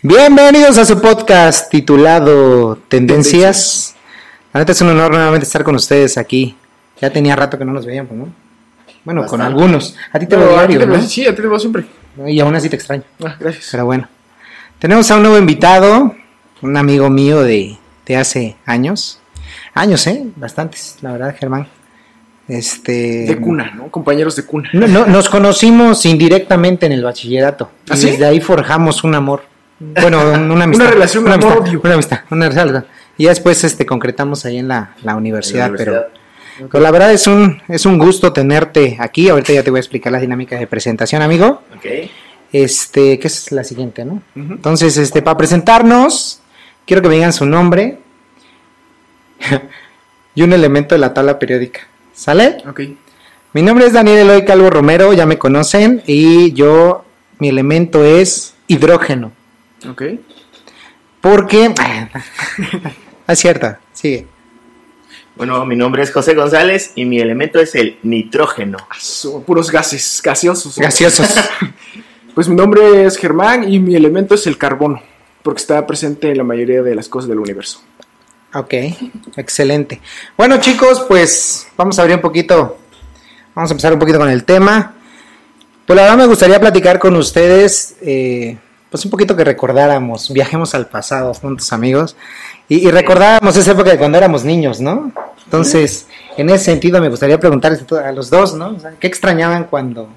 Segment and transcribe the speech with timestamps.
[0.00, 3.96] Bienvenidos a su podcast titulado Tendencias.
[4.52, 6.56] La neta es un honor nuevamente estar con ustedes aquí.
[7.00, 8.28] Ya tenía rato que no nos veíamos, ¿no?
[9.04, 9.96] Bueno, con algunos.
[10.12, 11.02] A ti te veo diario, ¿no?
[11.02, 11.84] Sí, a ti te veo siempre.
[12.28, 13.02] Y aún así te extraño.
[13.24, 13.70] Ah, gracias.
[13.72, 14.08] Pero bueno.
[14.78, 16.14] Tenemos a un nuevo invitado,
[16.62, 17.76] un amigo mío de,
[18.06, 19.18] de hace años.
[19.74, 20.24] Años, ¿eh?
[20.36, 21.66] Bastantes, la verdad, Germán.
[22.46, 23.26] Este...
[23.26, 23.90] De cuna, ¿no?
[23.90, 24.70] Compañeros de cuna.
[24.74, 27.72] No, no, nos conocimos indirectamente en el bachillerato.
[27.90, 28.10] ¿Ah, y sí?
[28.10, 29.57] desde ahí forjamos un amor.
[29.78, 30.86] Bueno, un- una amistad.
[30.86, 31.58] Una relación una amistad.
[31.84, 32.86] Una amistad, una relación.
[33.16, 36.08] Y ya después este, concretamos ahí en la, la universidad, universidad.
[36.58, 39.28] Pero, pero la verdad es un, es un gusto tenerte aquí.
[39.28, 41.62] Ahorita ya te voy a explicar las dinámicas de presentación, amigo.
[41.76, 41.86] Ok.
[42.52, 44.22] Este, que es la siguiente, ¿no?
[44.34, 46.40] Entonces, este, para presentarnos,
[46.86, 47.98] quiero que me digan su nombre
[50.34, 51.80] y un elemento de la tabla periódica.
[52.14, 52.58] ¿Sale?
[52.68, 52.80] Ok.
[53.52, 57.04] Mi nombre es Daniel Eloy Calvo Romero, ya me conocen, y yo,
[57.38, 59.32] mi elemento es hidrógeno.
[59.88, 60.02] Ok.
[61.20, 61.74] Porque.
[63.28, 64.26] es cierta, sigue.
[65.36, 68.78] Bueno, mi nombre es José González y mi elemento es el nitrógeno.
[68.98, 70.76] Son puros gases, gaseosos.
[70.78, 71.28] Gaseosos.
[72.34, 75.02] Pues mi nombre es Germán y mi elemento es el carbono,
[75.42, 77.82] porque está presente en la mayoría de las cosas del universo.
[78.54, 78.74] ok,
[79.36, 80.00] excelente.
[80.36, 82.78] Bueno, chicos, pues vamos a abrir un poquito.
[83.56, 84.94] Vamos a empezar un poquito con el tema.
[85.84, 87.96] Pues la verdad me gustaría platicar con ustedes.
[88.02, 88.56] eh,
[88.90, 92.16] pues un poquito que recordáramos, viajemos al pasado juntos amigos
[92.68, 95.12] y, y recordáramos esa época de cuando éramos niños, ¿no?
[95.44, 98.68] Entonces, en ese sentido me gustaría preguntarles a los dos, ¿no?
[98.76, 100.08] O sea, ¿Qué extrañaban cuando,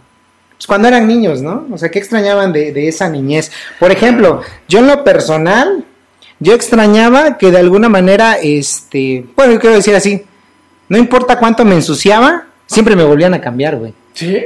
[0.58, 1.66] pues cuando eran niños, ¿no?
[1.72, 3.52] O sea, ¿qué extrañaban de, de esa niñez?
[3.80, 5.86] Por ejemplo, yo en lo personal,
[6.40, 10.26] yo extrañaba que de alguna manera, este, bueno, yo quiero decir así,
[10.90, 13.94] no importa cuánto me ensuciaba, siempre me volvían a cambiar, güey.
[14.14, 14.38] ¿Sí?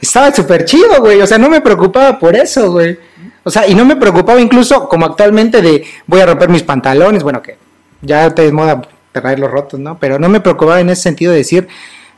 [0.00, 1.20] Estaba súper chido, güey.
[1.20, 2.98] O sea, no me preocupaba por eso, güey.
[3.46, 7.22] O sea, y no me preocupaba incluso como actualmente de voy a romper mis pantalones.
[7.22, 7.56] Bueno, que
[8.02, 9.98] ya te es moda traerlos rotos, ¿no?
[9.98, 11.68] Pero no me preocupaba en ese sentido de decir,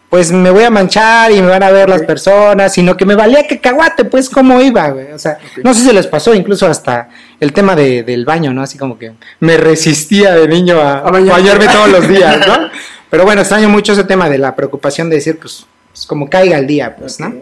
[0.08, 3.14] pues me voy a manchar y me van a ver las personas, sino que me
[3.14, 5.12] valía que caguate, pues cómo iba, güey.
[5.12, 8.62] O sea, no sé si les pasó incluso hasta el tema de- del baño, ¿no?
[8.62, 12.70] Así como que me resistía de niño a, A bañarme todos los días, ¿no?
[13.10, 16.56] Pero bueno, extraño mucho ese tema de la preocupación de decir, pues, pues como caiga
[16.58, 17.26] el día, pues, ¿no?
[17.28, 17.34] Ok.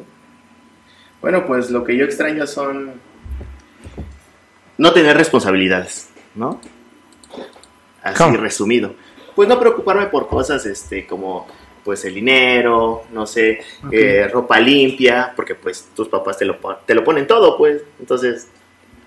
[1.22, 2.92] Bueno, pues lo que yo extraño son
[4.78, 6.60] no tener responsabilidades, ¿no?
[8.02, 8.36] Así ¿Cómo?
[8.36, 8.94] resumido.
[9.34, 11.46] Pues no preocuparme por cosas este como
[11.84, 13.60] pues el dinero, no sé,
[13.92, 17.80] eh, ropa limpia, porque pues tus papás te lo, te lo ponen todo, pues.
[18.00, 18.48] Entonces,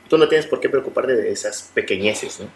[0.08, 2.48] tú no tienes por qué preocuparte de esas pequeñeces, ¿no?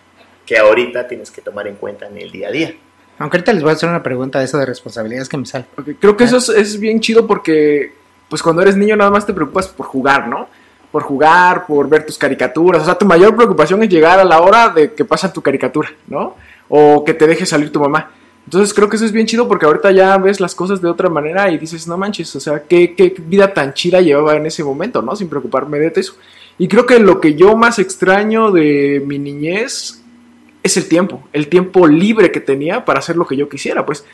[0.46, 2.74] Que ahorita tienes que tomar en cuenta en el día a día.
[3.20, 5.66] Aunque ahorita les voy a hacer una pregunta de eso de responsabilidades que me sale.
[6.00, 7.92] Creo que eso es, es bien chido porque,
[8.30, 10.48] pues cuando eres niño nada más te preocupas por jugar, ¿no?
[10.94, 12.84] Por jugar, por ver tus caricaturas.
[12.84, 15.92] O sea, tu mayor preocupación es llegar a la hora de que pasa tu caricatura,
[16.08, 16.36] ¿no?
[16.70, 18.12] O que te deje salir tu mamá.
[18.46, 21.10] Entonces creo que eso es bien chido porque ahorita ya ves las cosas de otra
[21.10, 24.64] manera y dices, no manches, o sea, qué, qué vida tan chida llevaba en ese
[24.64, 25.16] momento, ¿no?
[25.16, 26.16] Sin preocuparme de eso.
[26.58, 30.02] Y creo que lo que yo más extraño de mi niñez
[30.62, 34.06] es el tiempo, el tiempo libre que tenía para hacer lo que yo quisiera, pues.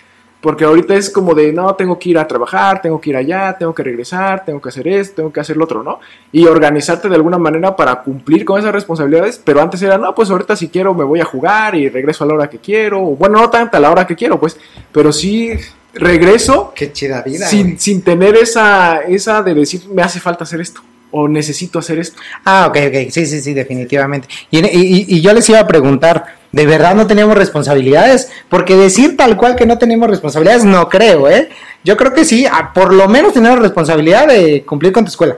[0.41, 3.57] Porque ahorita es como de, no, tengo que ir a trabajar, tengo que ir allá,
[3.57, 5.99] tengo que regresar, tengo que hacer esto, tengo que hacer lo otro, ¿no?
[6.31, 10.29] Y organizarte de alguna manera para cumplir con esas responsabilidades, pero antes era, no, pues
[10.29, 13.15] ahorita si quiero me voy a jugar y regreso a la hora que quiero, o
[13.17, 14.57] bueno, no tanto a la hora que quiero, pues,
[14.93, 15.51] pero sí
[15.93, 17.47] regreso Qué chida vida.
[17.47, 20.81] sin, sin tener esa, esa de decir, me hace falta hacer esto,
[21.11, 22.19] o necesito hacer esto.
[22.45, 23.09] Ah, ok, ok.
[23.11, 24.27] Sí, sí, sí, definitivamente.
[24.51, 28.29] Y, y- y yo les iba a preguntar, ¿de verdad no teníamos responsabilidades?
[28.49, 31.49] Porque decir tal cual que no tenemos responsabilidades, no creo, ¿eh?
[31.83, 35.37] Yo creo que sí, por lo menos tenemos responsabilidad de cumplir con tu escuela.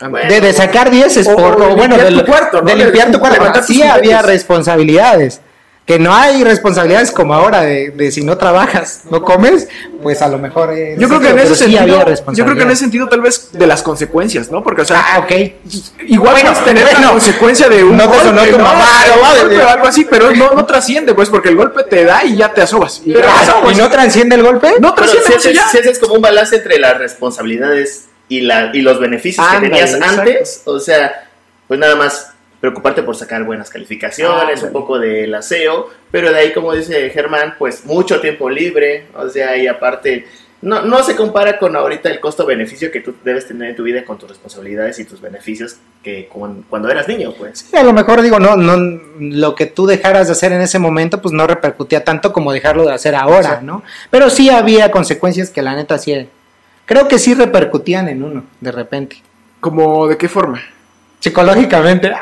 [0.00, 2.66] Bueno, de, de sacar dieces, o- por, o o bueno, de, tu cuarto, ¿no?
[2.68, 3.62] de limpiar tu cuarto.
[3.62, 5.40] Sí había responsabilidades.
[5.86, 9.68] Que no hay responsabilidades como ahora de, de si no trabajas, no comes,
[10.02, 10.72] pues a lo mejor.
[10.72, 13.06] eh, Yo creo que en ese sí había sentido, yo creo que en ese sentido
[13.06, 14.62] tal vez de las consecuencias, ¿no?
[14.62, 15.30] Porque, o sea, Ah, ok.
[16.06, 17.00] Igual Bueno, puedes tener bueno.
[17.00, 18.64] la consecuencia de un No te golpe, sonó tu ¿no?
[18.64, 22.34] golpe o algo así, pero no, no trasciende, pues, porque el golpe te da y
[22.36, 23.02] ya te asobas.
[23.04, 23.74] Y, ya te Ah, asobas.
[23.76, 24.68] ¿Y no transciende el golpe?
[24.80, 25.68] No Pero trasciende, si haces, ya.
[25.68, 29.92] si haces como un balance entre las responsabilidades y, la, y los beneficios que tenías
[29.92, 30.20] exacto.
[30.22, 31.28] antes, o sea,
[31.68, 32.28] pues nada más
[32.64, 34.66] preocuparte por sacar buenas calificaciones, Ándale.
[34.68, 39.28] un poco del aseo, pero de ahí, como dice Germán, pues mucho tiempo libre, o
[39.28, 40.26] sea, y aparte,
[40.62, 44.02] no, no se compara con ahorita el costo-beneficio que tú debes tener en tu vida
[44.06, 47.66] con tus responsabilidades y tus beneficios que con- cuando eras niño, pues.
[47.70, 50.78] Sí, a lo mejor digo, no, no, lo que tú dejaras de hacer en ese
[50.78, 53.60] momento, pues no repercutía tanto como dejarlo de hacer ahora.
[53.60, 53.82] ¿no?
[54.08, 56.26] Pero sí había consecuencias que la neta sí,
[56.86, 59.16] creo que sí repercutían en uno, de repente.
[59.60, 60.62] ¿Como de qué forma?
[61.24, 62.12] Psicológicamente.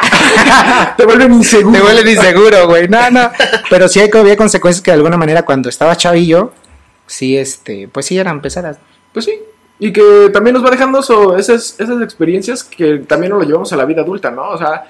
[0.96, 1.76] Te vuelven inseguro.
[1.76, 2.88] Te vuelven inseguro, güey.
[2.88, 3.30] No, no.
[3.70, 6.52] Pero sí hay, había consecuencias que de alguna manera cuando estaba chavillo,
[7.06, 8.78] sí, este, pues sí eran pesadas.
[9.12, 9.34] Pues sí.
[9.80, 13.72] Y que también nos va dejando eso- esas, esas experiencias que también nos lo llevamos
[13.72, 14.50] a la vida adulta, ¿no?
[14.50, 14.84] O sea,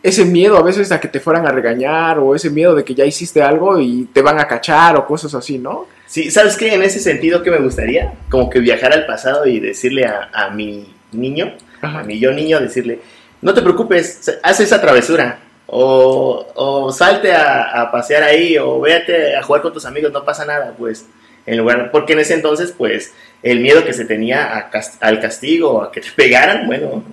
[0.00, 2.94] ese miedo a veces a que te fueran a regañar o ese miedo de que
[2.94, 5.86] ya hiciste algo y te van a cachar o cosas así, ¿no?
[6.06, 6.72] Sí, ¿sabes qué?
[6.74, 8.12] En ese sentido, ¿qué me gustaría?
[8.30, 11.52] Como que viajar al pasado y decirle a, a mi niño,
[11.82, 12.00] Ajá.
[12.00, 13.00] a mi yo niño, decirle,
[13.42, 15.40] no te preocupes, haz esa travesura.
[15.68, 20.24] O, o salte a, a pasear ahí, o véate a jugar con tus amigos, no
[20.24, 21.06] pasa nada, pues.
[21.44, 23.12] En lugar, porque en ese entonces, pues,
[23.42, 27.04] el miedo que se tenía a al castigo, a que te pegaran, bueno,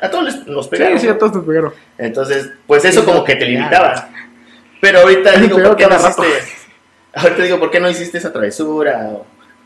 [0.00, 0.98] a todos les- nos pegaron.
[0.98, 1.72] Sí, sí, a todos nos pegaron.
[1.98, 4.08] Entonces, pues eso Sí, como que te limitaba.
[4.80, 6.24] Pero ahorita digo, ¿por qué no rato.
[6.24, 6.52] hiciste?
[7.14, 9.10] Ahorita digo, ¿por qué no hiciste esa travesura?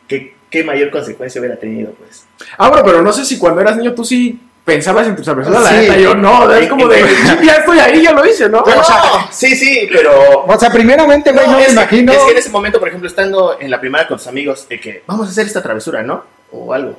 [0.07, 2.27] ¿Qué, qué mayor consecuencia hubiera tenido, pues?
[2.59, 5.63] Ah, bueno, pero no sé si cuando eras niño tú sí pensabas en tus travesuras,
[5.63, 5.77] la Sí.
[5.77, 7.01] neta, yo no, es como de,
[7.43, 8.59] ya estoy ahí, ya lo hice, ¿no?
[8.61, 8.83] No,
[9.31, 10.45] sí, sí, pero...
[10.47, 12.13] O sea, primeramente, güey, no, me es, imagino.
[12.13, 14.79] es que en ese momento, por ejemplo, estando en la primaria con tus amigos, de
[14.79, 16.23] que vamos a hacer esta travesura, ¿no?
[16.53, 16.99] O algo.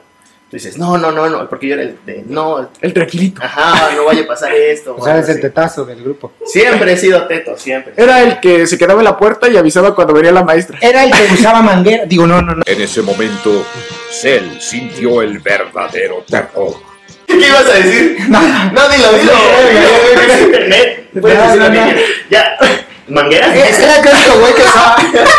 [0.50, 3.40] Tú dices, no, no, no, no, porque yo era el de, no, El tranquilito.
[3.44, 4.96] ajá, no vaya a pasar esto.
[5.00, 6.32] O sea, algo es el tetazo del grupo.
[6.44, 7.94] Siempre he sido teto, siempre.
[7.96, 10.80] Era el que se quedaba en la puerta y avisaba cuando venía la maestra.
[10.82, 12.06] Era el que usaba manguera.
[12.08, 12.64] Digo, no, no, no.
[12.66, 13.64] En ese momento,
[14.10, 16.89] Cell sintió el verdadero terror.
[17.30, 18.18] ¿Qué ibas a decir?
[18.30, 18.40] No,
[18.90, 19.32] dilo, dilo.
[20.34, 21.10] Es internet.
[21.22, 21.86] Puedes No, decir lo no, que no.
[21.86, 22.04] quieras.
[22.30, 22.58] Ya.
[23.08, 23.56] ¿Mangueras?
[23.56, 24.96] Era el clásico güey que usaba.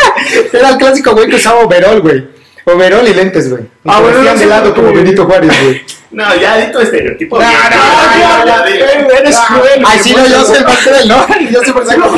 [0.52, 2.28] Era el clásico güey que usaba overol, güey.
[2.64, 3.62] Overol y lentes, güey.
[3.86, 5.82] Ah, bueno, no de lado por como Benito Juárez, güey.
[6.12, 7.38] No, ya di tu estereotipo.
[7.38, 8.84] No, no, Ya, no, ya, no, dilo.
[9.16, 9.82] Eres cruel.
[9.86, 11.26] Ay, sí, no, yo soy el pastel, ¿no?
[11.50, 12.16] Yo siempre saco.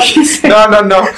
[0.49, 1.09] No, no, no.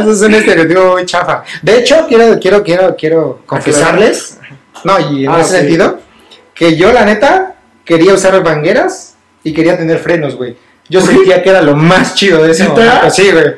[0.00, 1.44] Eso es un estereotipo muy chafa.
[1.62, 4.38] De hecho, quiero, quiero, quiero, quiero confesarles.
[4.84, 6.00] No, y en Ah, ese sentido,
[6.54, 7.53] que yo, la neta,
[7.84, 10.56] quería usar mangueras y quería tener frenos, güey.
[10.88, 13.10] Yo sentía que era lo más chido de ese momento.
[13.10, 13.54] Sí, güey.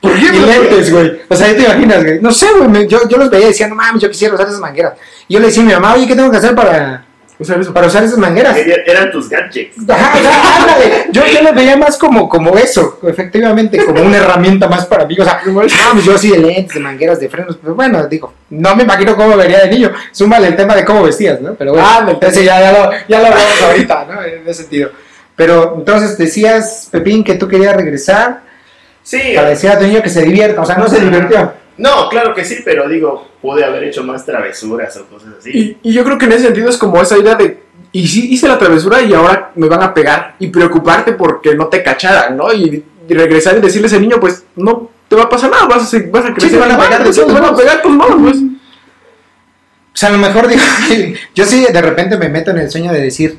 [0.00, 0.26] ¿Por qué?
[0.26, 1.20] Y lentes, güey.
[1.28, 2.20] O sea, ya te imaginas, güey.
[2.20, 2.86] No sé, güey.
[2.86, 4.94] Yo, yo los veía y decía, no mames, yo quisiera usar esas mangueras.
[5.26, 7.04] Y yo le decía a mi mamá, oye, ¿qué tengo que hacer para,
[7.40, 7.72] Sea, eso.
[7.72, 8.56] para usar esas mangueras?
[8.56, 9.76] Eran tus gadgets.
[9.88, 11.06] Ajá, ándale.
[11.12, 15.16] Yo, yo lo veía más como, como eso, efectivamente, como una herramienta más para mí.
[15.18, 17.56] O sea, pues yo así de lentes, de mangueras, de frenos.
[17.62, 19.92] Pero bueno, digo, no me imagino cómo vería de niño.
[20.10, 21.54] Súmale el tema de cómo vestías, ¿no?
[21.54, 24.22] Pero bueno, Ah, ese ya, ya, lo, ya lo hablamos ahorita, ¿no?
[24.24, 24.90] En ese sentido.
[25.36, 28.40] Pero entonces decías, Pepín, que tú querías regresar
[29.04, 29.20] Sí.
[29.36, 30.60] para decir a tu niño que se divierta.
[30.60, 31.52] O sea, no se divirtió.
[31.78, 35.50] No, claro que sí, pero digo, pude haber hecho más travesuras o cosas así.
[35.82, 38.28] Y, y yo creo que en ese sentido es como esa idea de, y sí
[38.32, 42.36] hice la travesura y ahora me van a pegar y preocuparte porque no te cacharan,
[42.36, 42.52] ¿no?
[42.52, 45.66] Y, y regresar y decirle a ese niño, pues no te va a pasar nada,
[45.66, 46.50] vas a, vas a crecer.
[46.50, 48.36] te van a pegar sí, todos te van a pegar tus manos, pues.
[48.36, 50.60] O sea, a lo mejor digo,
[51.34, 53.38] yo sí de repente me meto en el sueño de decir,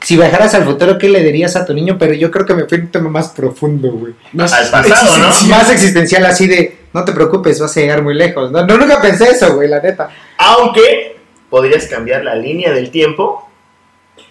[0.00, 1.96] si viajaras al futuro, ¿qué le dirías a tu niño?
[1.98, 4.14] Pero yo creo que me fui a un tema más profundo, güey.
[4.32, 5.48] Más Al pasado, ¿no?
[5.48, 8.50] Más existencial, así de, no te preocupes, vas a llegar muy lejos.
[8.50, 10.08] No, no nunca pensé eso, güey, la neta.
[10.38, 11.16] Aunque
[11.50, 13.50] podrías cambiar la línea del tiempo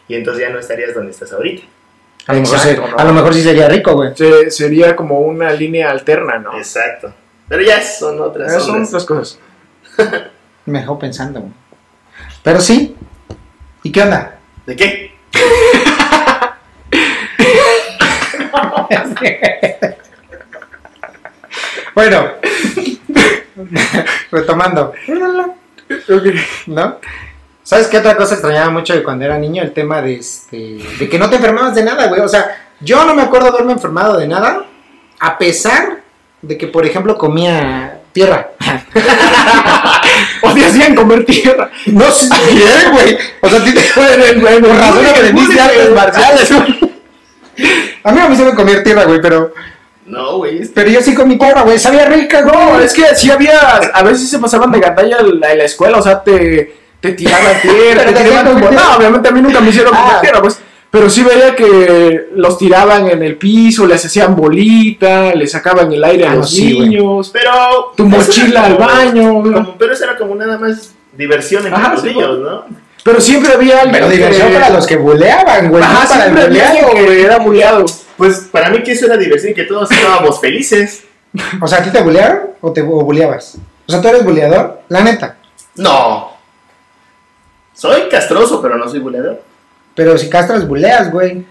[0.07, 1.63] y entonces ya no estarías donde estás ahorita.
[2.25, 2.97] A lo, mejor, Exacto, sí- ¿no?
[2.97, 4.15] a lo mejor sí sería rico, güey.
[4.15, 6.57] Se- sería como una línea alterna, ¿no?
[6.57, 7.13] Exacto.
[7.49, 9.39] Pero ya son otras Esas son otras cosas.
[10.65, 11.51] Me dejó pensando, güey.
[12.41, 12.95] Pero sí.
[13.83, 14.37] ¿Y qué onda?
[14.65, 15.11] ¿De qué?
[21.95, 22.27] Bueno,
[24.31, 24.93] retomando,
[26.67, 26.99] ¿no?
[27.63, 29.63] ¿Sabes qué otra cosa extrañaba mucho de cuando era niño?
[29.63, 32.21] El tema de este, de que no te enfermabas de nada, güey.
[32.21, 34.65] O sea, yo no me acuerdo de haberme enfermado de nada,
[35.19, 36.01] a pesar
[36.41, 38.51] de que, por ejemplo, comía tierra.
[40.41, 41.71] O te hacían comer tierra.
[41.85, 42.27] No sé
[42.91, 43.17] güey.
[43.41, 46.93] O sea, a ti te por razón aprendiste artes marciales, güey.
[48.03, 49.53] A mí no me hicieron comer tierra, güey, pero,
[50.05, 50.67] No, güey.
[50.73, 51.79] pero yo sí comí tierra, güey.
[51.79, 52.53] Sabía rica, güey.
[52.55, 53.59] No, es que sí había,
[53.93, 58.05] a veces se pasaban de gandalla en la, escuela, o sea, te, te tiraban tierra,
[58.05, 60.21] te te tiraban como- No, obviamente a mí nunca me hicieron comer Ah.
[60.21, 60.59] tierra, pues.
[60.91, 66.03] Pero sí veía que los tiraban en el piso, les hacían bolita, les sacaban el
[66.03, 66.89] aire Ah, a no, los sí, güey.
[66.89, 67.31] niños.
[67.33, 67.93] Pero.
[67.97, 69.53] Tu mochila al baño, güey.
[69.53, 72.65] como- pero eso era como nada más diversión entre Ajá, los sí, niños, ¿no?
[73.03, 74.53] Pero siempre había alguien Pero diversión que...
[74.53, 75.83] para los que buleaban, güey.
[75.83, 77.21] Ajá, no para el buleado, güey.
[77.23, 77.85] era buleado.
[78.23, 81.03] Pues para mí que eso era diversión y que todos estábamos felices.
[81.61, 83.57] O sea, ¿a ti te bulearon o te o buleabas?
[83.85, 84.81] O sea, ¿tú eres buleador?
[84.87, 85.35] La neta.
[85.75, 86.31] No.
[87.73, 89.41] Soy castroso, pero no soy buleador.
[89.93, 91.45] Pero si castras, buleas, güey.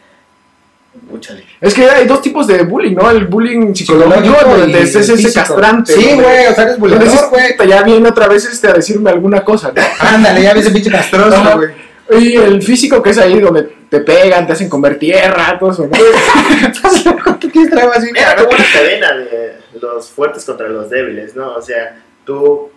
[1.10, 1.44] Múchale.
[1.60, 3.10] Es que hay dos tipos de bullying, ¿no?
[3.10, 5.34] El bullying psicológico, donde es ese físico.
[5.34, 5.92] castrante.
[5.92, 7.52] Sí, güey, o sea, eres buleador, güey.
[7.52, 9.82] "Puta, Ya viene otra vez este a decirme alguna cosa, ¿no?
[10.00, 12.22] Ándale, ya ves el pinche castroso, güey.
[12.22, 15.86] Y el físico que es ahí donde te pegan, te hacen comer tierra, todo eso,
[15.86, 17.36] ¿no?
[17.38, 18.08] ¿Tú quieres traer así?
[18.16, 21.56] Era como una cadena de los fuertes contra los débiles, ¿no?
[21.56, 22.70] O sea, tú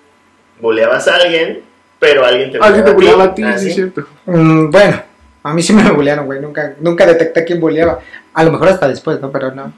[0.59, 1.61] boleabas a alguien,
[1.99, 4.05] pero alguien te Alguien te buleaba a ti, ¿Ah, sí, es cierto.
[4.25, 5.01] Mm, bueno,
[5.41, 6.41] a mí sí me bolearon, güey.
[6.41, 7.99] Nunca, nunca detecté quién boleaba.
[8.33, 9.31] A lo mejor hasta después, ¿no?
[9.31, 9.71] Pero no.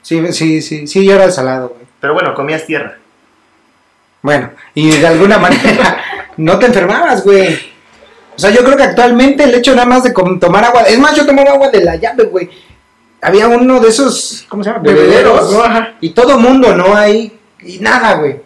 [0.00, 1.82] Sí, sí, sí, sí, yo era salado, güey.
[2.00, 2.96] Pero bueno, comías tierra.
[4.22, 5.98] Bueno, y de alguna manera
[6.38, 7.73] no te enfermabas, güey.
[8.36, 11.14] O sea, yo creo que actualmente el hecho nada más de tomar agua, es más,
[11.16, 12.48] yo tomaba agua de la llave, güey.
[13.22, 14.82] Había uno de esos, ¿cómo se llama?
[14.82, 15.50] Bebederos.
[15.52, 15.62] ¿no?
[15.62, 15.94] Ajá.
[16.00, 16.94] Y todo mundo, ¿no?
[16.94, 18.36] Ahí, y nada, güey.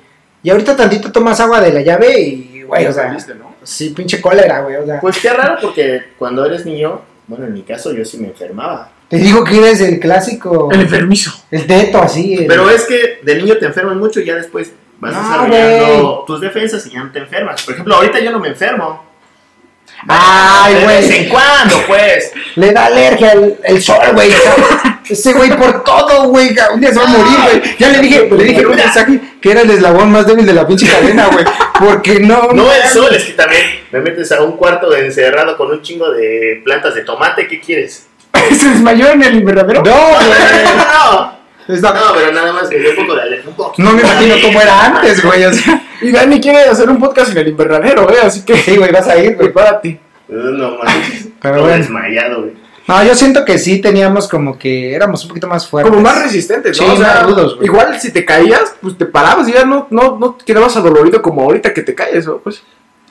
[0.42, 3.54] Y ahorita tantito tomas agua de la llave y, güey, o sea, Saliste, ¿no?
[3.62, 4.76] sí, pinche cólera, güey.
[4.76, 8.18] O sea, Pues qué raro porque cuando eres niño, bueno, en mi caso yo sí
[8.18, 8.92] me enfermaba.
[9.09, 11.33] te digo que eres el clásico, El enfermizo.
[11.50, 12.35] el teto, así.
[12.35, 16.25] el- Pero es que de niño te enfermas mucho y ya después vas No, desarrollando
[16.26, 17.62] tus defensas y ya no te enfermas.
[17.62, 19.08] Por ejemplo, ahorita yo no me enfermo.
[20.07, 21.19] Ay, de vez güey.
[21.19, 22.33] en cuando, pues.
[22.55, 24.31] Le da alergia el, el sol, güey.
[25.09, 26.55] Ese güey por todo, güey.
[26.73, 27.76] Un día se va a morir, güey.
[27.78, 30.52] Ya le dije, le dije en un mensaje que era el eslabón más débil de
[30.52, 31.45] la pinche cadena, güey.
[31.78, 32.50] Porque no.
[32.52, 36.11] No el sol, es que también me metes a un cuarto encerrado con un chingo
[36.11, 37.49] de plantas de tomate.
[37.49, 38.07] ¿Qué quieres?
[38.59, 39.83] ¿Se desmayó en el invernadero?
[39.83, 40.28] No, güey.
[40.76, 41.38] no,
[41.69, 43.51] Está- no, pero nada más me dio un poco de alergia.
[43.51, 43.83] Un poquito.
[43.83, 45.45] No me imagino cómo era antes, güey.
[45.45, 48.19] O sea, Y Dani quiere hacer un podcast en el invernadero, ¿eh?
[48.23, 49.49] Así que sí, güey, vas a ir, güey.
[49.53, 50.01] prepárate.
[50.29, 51.29] No mames.
[51.43, 51.79] Pero Todo bueno.
[51.79, 52.53] desmayado, güey.
[52.87, 55.91] No, yo siento que sí teníamos como que éramos un poquito más fuertes.
[55.91, 56.87] Como más resistentes, ¿no?
[56.87, 57.67] Sí, o sea, más rudos, güey.
[57.67, 61.43] igual si te caías, pues te parabas y ya no, no, no quedabas adolorido como
[61.43, 62.39] ahorita que te caes, ¿no?
[62.39, 62.63] Pues,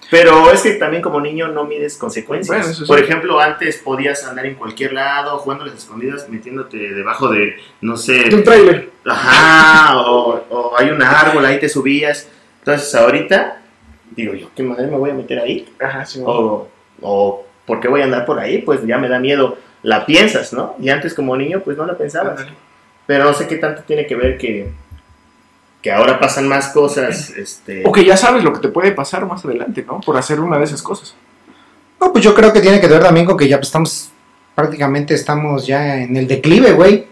[0.09, 2.57] Pero es que también como niño no mides consecuencias.
[2.57, 2.87] Bueno, eso sí.
[2.87, 7.57] Por ejemplo, antes podías andar en cualquier lado, jugando a las escondidas, metiéndote debajo de,
[7.81, 8.89] no sé, de un trailer.
[9.05, 12.29] ajá, o, o hay un árbol, ahí te subías.
[12.59, 13.61] Entonces ahorita,
[14.11, 15.67] digo yo, ¿qué madre me voy a meter ahí?
[15.79, 16.21] Ajá, sí.
[16.25, 16.67] O,
[17.01, 18.59] o ¿por qué voy a andar por ahí?
[18.59, 19.57] Pues ya me da miedo.
[19.83, 20.75] La piensas, ¿no?
[20.79, 22.45] Y antes como niño, pues no la pensabas.
[23.05, 24.69] Pero no sé qué tanto tiene que ver que,
[25.87, 27.29] que ahora pasan más cosas.
[27.29, 30.01] Este, O que ya sabes lo que te puede pasar más adelante, ¿no?
[30.01, 31.15] Por hacer una de esas cosas.
[32.01, 34.09] No, pues yo creo que tiene que ver también con que ya pues, estamos,
[34.53, 37.05] prácticamente estamos ya en el declive, güey.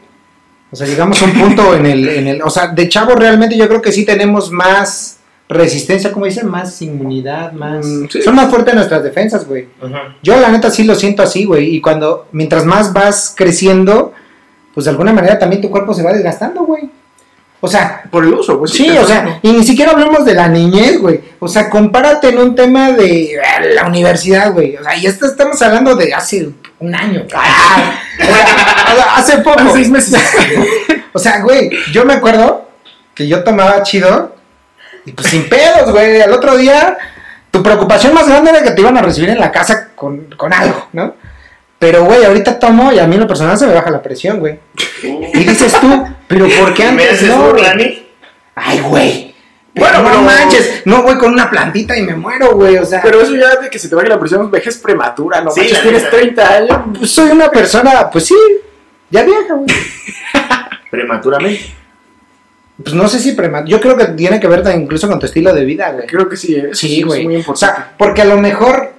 [0.72, 3.56] O sea, llegamos a un punto en el, en el, o sea, de chavo realmente
[3.56, 7.86] yo creo que sí tenemos más resistencia, como dicen, más inmunidad, más...
[7.86, 8.22] Mm, sí.
[8.24, 9.70] Son más fuertes nuestras defensas, güey.
[9.82, 10.18] Ajá.
[10.22, 11.74] Yo la neta sí lo siento así, güey.
[11.74, 14.12] Y cuando, mientras más vas creciendo,
[14.74, 16.90] pues de alguna manera también tu cuerpo se va desgastando, güey.
[17.66, 20.48] O sea, Por el uso, pues Sí, o sea, y ni siquiera hablamos de la
[20.48, 21.20] niñez, güey.
[21.40, 23.40] O sea, compárate en un tema de eh,
[23.74, 24.78] la universidad, güey.
[24.78, 27.26] O sea, y esto estamos hablando de hace un año.
[27.34, 28.00] Ah,
[29.16, 29.60] hace poco.
[29.60, 30.14] Hace seis meses.
[31.14, 32.68] O sea, güey, yo me acuerdo
[33.14, 34.36] que yo tomaba chido
[35.06, 36.22] y pues sin pedos, güey.
[36.22, 36.98] Al otro día,
[37.52, 40.52] tu preocupación más grande era que te iban a recibir en la casa con, con
[40.52, 41.14] algo, ¿no?
[41.86, 44.40] Pero, güey, ahorita tomo y a mí en lo personal se me baja la presión,
[44.40, 44.58] güey.
[45.04, 47.52] Y dices tú, pero ¿por qué ¿Me antes haces no?
[47.52, 48.08] güey?
[48.56, 49.36] Ay, güey.
[49.76, 50.82] Bueno, Bueno, no pero- manches.
[50.86, 52.78] No, güey, con una plantita y me muero, güey.
[52.78, 55.52] O sea, Pero eso ya de que se te baje la presión, vejez prematura, ¿no?
[55.52, 56.16] Sí, manches, tienes neta.
[56.18, 56.80] 30 años.
[56.98, 58.36] pues, soy una persona, pues sí,
[59.12, 59.68] ya vieja, güey.
[60.90, 61.66] Prematuramente.
[62.82, 63.64] Pues no sé si prema.
[63.64, 66.08] Yo creo que tiene que ver incluso con tu estilo de vida, güey.
[66.08, 66.70] Creo que sí, ¿eh?
[66.74, 67.24] Sí, es güey.
[67.26, 67.76] muy O importante.
[67.76, 68.95] sea, porque a lo mejor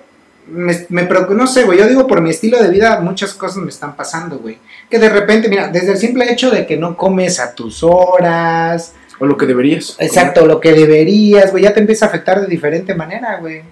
[0.49, 1.79] me, me no sé, güey.
[1.79, 4.59] Yo digo por mi estilo de vida, muchas cosas me están pasando, güey.
[4.91, 8.95] Que de repente, mira, desde el simple hecho de que no comes a tus horas,
[9.19, 9.97] o lo que deberías.
[9.99, 13.63] exacto, lo que deberías, güey, ya te empieza a afectar de diferente manera, güey.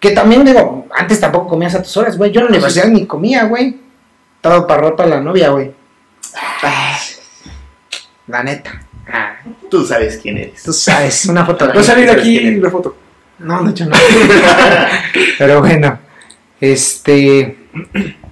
[0.00, 2.30] Que también digo, antes tampoco comías a tus horas, güey.
[2.30, 3.80] Yo en la universidad ni comía, güey.
[4.40, 5.72] Todo para roto a la novia, güey.
[8.26, 8.82] La neta.
[9.08, 9.36] Ah,
[9.70, 10.62] Tú sabes quién eres.
[10.62, 11.68] tú sabes, una foto.
[11.68, 12.96] Voy a salir ¿Sabes aquí de foto.
[13.38, 13.96] No, de hecho no.
[15.38, 15.98] Pero bueno,
[16.60, 17.56] este.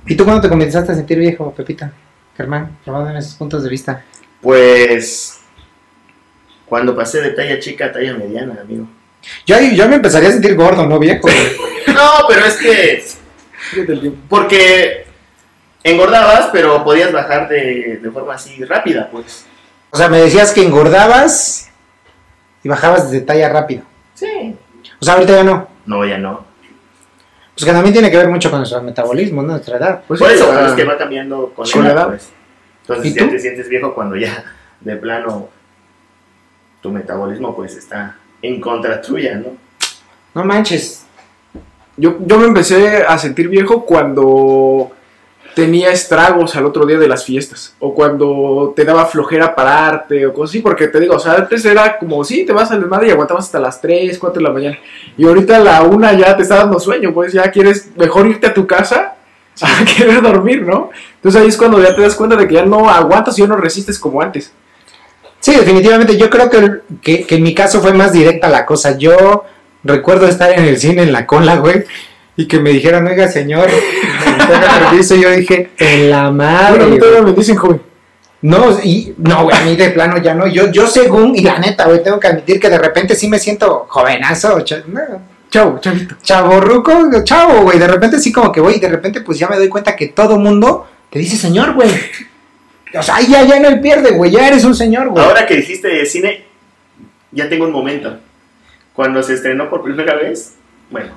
[0.06, 1.92] ¿Y tú cuándo te comenzaste a sentir viejo, Pepita?
[2.37, 4.04] Germán, en esos puntos de vista.
[4.40, 5.40] Pues.
[6.66, 8.88] Cuando pasé de talla chica a talla mediana, amigo.
[9.46, 11.28] Yo, yo me empezaría a sentir gordo, no viejo.
[11.87, 13.04] No, pero es que.
[14.28, 15.06] Porque
[15.84, 19.46] engordabas, pero podías bajar de, de forma así rápida, pues.
[19.90, 21.70] O sea, me decías que engordabas
[22.64, 23.84] y bajabas de talla rápido.
[24.14, 24.56] Sí.
[25.04, 25.68] Sea, ahorita ya no.
[25.87, 26.44] No, ya no.
[27.54, 29.52] Pues que también tiene que ver mucho con nuestro metabolismo, ¿no?
[29.52, 30.02] Nuestra edad.
[30.08, 32.06] Pues Por sí, eso, ah, es que va cambiando con, la edad, edad.
[32.08, 32.32] pues.
[32.82, 33.30] Entonces ¿Y ya tú?
[33.30, 34.44] te sientes viejo cuando ya
[34.80, 35.49] de plano
[36.82, 39.56] tu metabolismo pues está en contra tuya, ¿no?
[40.34, 41.06] No manches.
[41.96, 44.90] Yo, yo me empecé a sentir viejo cuando
[45.54, 47.75] tenía estragos al otro día de las fiestas.
[47.78, 50.61] O cuando te daba flojera pararte o cosas así.
[50.61, 53.46] Porque te digo, o sea, antes era como, sí, te vas al desmadre y aguantabas
[53.46, 54.78] hasta las 3, 4 de la mañana.
[55.16, 58.46] Y ahorita a la una ya te está dando sueño, pues ya quieres mejor irte
[58.46, 59.14] a tu casa
[59.61, 60.90] a querer dormir, ¿no?
[61.16, 63.49] Entonces ahí es cuando ya te das cuenta de que ya no aguantas y ya
[63.49, 64.52] no resistes como antes.
[65.40, 66.16] Sí, definitivamente.
[66.16, 68.96] Yo creo que, que, que en mi caso fue más directa la cosa.
[68.96, 69.44] Yo
[69.84, 71.84] recuerdo estar en el cine en la cola, güey,
[72.37, 73.69] y que me dijeron, oiga, señor,
[74.49, 74.57] me
[74.88, 75.14] permiso.
[75.14, 76.85] Y yo dije, en la madre.
[76.85, 77.14] Bueno, no güey".
[77.14, 77.83] te me dicen joven.
[78.43, 80.47] No, y no, güey, a mí de plano ya no.
[80.47, 83.38] Yo, yo según, y la neta, güey, tengo que admitir que de repente sí me
[83.38, 85.03] siento jovenazo, no,
[85.50, 86.17] Chavo, chavito.
[86.21, 87.79] chavorruco, chavo, güey.
[87.79, 90.37] De repente sí como que, güey, de repente pues ya me doy cuenta que todo
[90.37, 91.88] mundo te dice señor, güey.
[92.99, 95.25] O sea, ya, ya no el pierde, güey, ya eres un señor, güey.
[95.25, 96.45] Ahora que dijiste de cine,
[97.31, 98.19] ya tengo un momento.
[98.93, 100.55] Cuando se estrenó por primera vez,
[100.91, 101.12] bueno,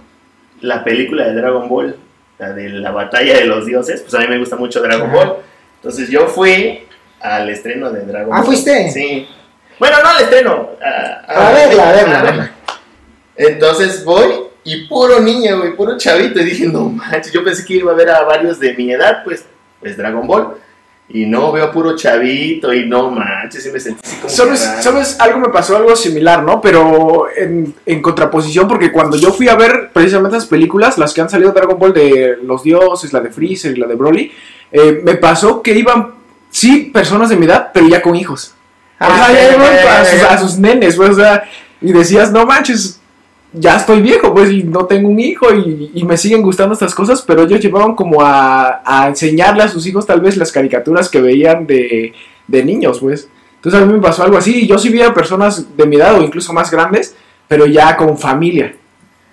[0.62, 1.96] la película de Dragon Ball,
[2.40, 5.16] la de la batalla de los dioses, pues a mí me gusta mucho Dragon Ajá.
[5.16, 5.34] Ball.
[5.78, 6.80] Entonces yo fui
[7.20, 8.46] al estreno de Dragon Ah, Ball.
[8.46, 8.92] ¿fuiste?
[8.92, 9.28] Sí.
[9.80, 10.70] Bueno, no al estreno.
[11.28, 12.52] A, A verla, a verla, a verla.
[13.36, 14.32] Entonces voy
[14.64, 16.40] y puro niño, güey, puro chavito.
[16.42, 19.24] Y dije, no manches, yo pensé que iba a ver a varios de mi edad,
[19.24, 19.46] pues,
[19.80, 20.58] pues Dragon Ball.
[21.10, 24.30] Y no, veo puro chavito y no manches, sí me sentí así como...
[24.30, 24.60] ¿Sabes.
[24.82, 25.18] ¿Sabes?
[25.20, 26.60] Algo me pasó algo similar, ¿no?
[26.60, 31.22] Pero en, en contraposición, porque cuando yo fui a ver precisamente esas películas, las que
[31.22, 34.32] han salido Dragon Ball de los dioses, la de Freezer y la de Broly,
[34.70, 36.16] eh, me pasó que iban,
[36.50, 38.54] sí, personas de mi edad, pero ya con hijos.
[39.00, 41.44] Ah, o sea, ya iban sus, a sus nenes, pues, o sea,
[41.80, 43.00] y decías, no manches,
[43.60, 46.96] ya estoy viejo, pues, y no tengo un hijo, y, y me siguen gustando estas
[46.96, 51.10] cosas, pero ellos llevaban como a, a enseñarle a sus hijos tal vez las caricaturas
[51.10, 52.14] que veían de,
[52.48, 53.30] de niños, pues.
[53.56, 56.18] Entonces a mí me pasó algo así, yo sí vi a personas de mi edad
[56.20, 57.16] o incluso más grandes,
[57.48, 58.76] pero ya con familia.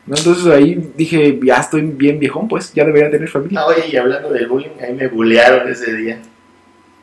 [0.07, 0.17] ¿no?
[0.17, 3.61] Entonces ahí dije, ya estoy bien viejón, pues, ya debería tener familia.
[3.61, 6.19] Ah, oye, y hablando del bullying, ahí me bullearon ese día.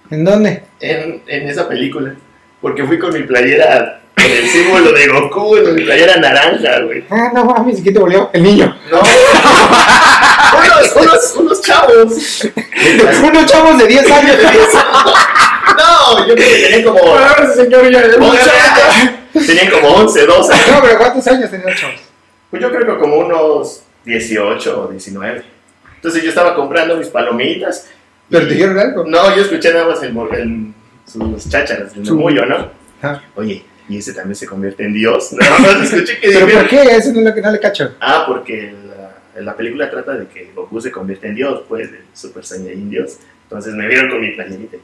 [0.10, 0.63] ¿En dónde?
[0.80, 2.16] En, en esa película.
[2.60, 7.04] Porque fui con mi playera, con el símbolo de Goku, con mi playera naranja, güey.
[7.10, 8.30] Ah, no mames, ¿quién te volvió?
[8.34, 8.78] El niño.
[8.90, 9.00] No.
[10.58, 12.48] unos, unos, unos chavos.
[13.24, 14.38] Unos chavos de 10 años.
[15.78, 19.48] No, yo creo que tenían como ese señor ya 11 años.
[19.48, 20.68] Tenían como 11, 12 años.
[20.72, 21.96] No, pero ¿cuántos años tenían los chavos?
[22.50, 25.44] Pues yo creo que como unos 18 o 19.
[25.96, 27.88] Entonces yo estaba comprando mis palomitas.
[28.29, 29.03] ¿Pero te dijeron algo?
[29.05, 30.74] No, yo escuché nada más el, el-
[31.05, 32.70] sus chácharas, el murmullo, ¿no?
[33.03, 33.20] Ah.
[33.36, 35.34] Oye, ¿y ese también se convierte en Dios?
[35.34, 36.82] No, no, escuché que ¿Pero por qué?
[36.84, 37.96] Eso no es lo que no le cacho.
[38.00, 38.74] Ah, porque
[39.36, 42.90] la, la película trata de que Goku se convierte en Dios, pues, de Super Saiyajin
[42.90, 43.18] Dios.
[43.44, 44.77] Entonces me vieron con mi playerita.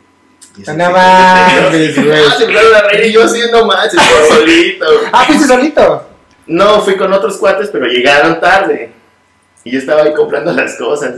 [0.57, 2.05] ¿Y ese No se mames, convierte en Dios?
[2.05, 2.19] güey.
[2.19, 4.85] Ah, se empezaron a reír y yo así, no manches, solito.
[5.13, 6.09] Ah, fuiste solito.
[6.47, 8.91] No, fui con otros cuates, pero llegaron tarde.
[9.63, 11.15] Y yo estaba ahí comprando las cosas.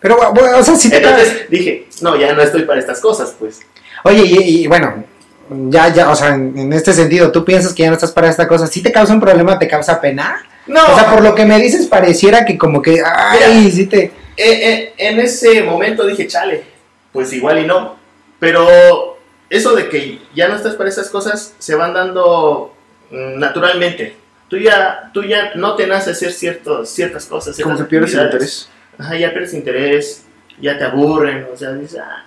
[0.00, 3.34] Pero, bueno, o sea, si te Entonces dije, no, ya no estoy para estas cosas,
[3.38, 3.60] pues.
[4.04, 5.04] Oye, y, y bueno,
[5.50, 8.28] ya, ya, o sea, en, en este sentido, tú piensas que ya no estás para
[8.28, 8.66] esta cosa.
[8.66, 9.58] ¿Sí te causa un problema?
[9.58, 10.42] ¿Te causa pena?
[10.66, 14.04] No, O sea, por lo que me dices, pareciera que como que, ay, sí te...
[14.04, 16.64] eh, eh, en ese momento dije, chale,
[17.12, 17.96] pues igual y no.
[18.40, 19.16] Pero
[19.48, 22.74] eso de que ya no estás para esas cosas se van dando
[23.10, 24.16] mm, naturalmente.
[24.48, 27.56] Tú ya, tú ya no te nace hacer ciertos, ciertas cosas.
[27.60, 28.68] Como que pierdes el interés.
[28.98, 30.24] Ajá, ya pierdes interés,
[30.60, 32.24] ya te aburren, o sea, dices, ah,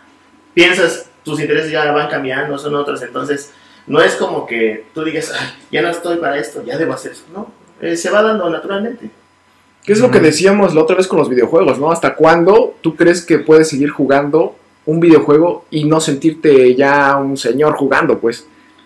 [0.54, 3.52] piensas, tus intereses ya van cambiando, son otros, entonces
[3.88, 5.32] no es como que tú digas,
[5.72, 7.52] ya no estoy para esto, ya debo hacer eso, no,
[7.82, 9.10] eh, se va dando naturalmente.
[9.84, 11.92] ¿Qué es lo que decíamos la otra vez con los videojuegos, no?
[11.92, 14.56] ¿Hasta cuándo tú crees que puedes seguir jugando
[14.86, 18.46] un videojuego y no sentirte ya un señor jugando, pues?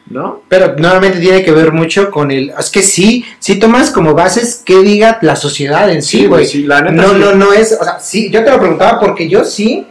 [0.10, 0.42] ¿No?
[0.50, 2.54] Pero normalmente tiene que ver mucho con el...
[2.58, 6.46] Es que sí, sí tomas como bases que diga la sociedad en sí, güey.
[6.46, 6.94] sí, la neta.
[6.94, 7.20] No, sí.
[7.20, 9.88] no, no es, o sea, sí, yo te lo preguntaba porque yo sí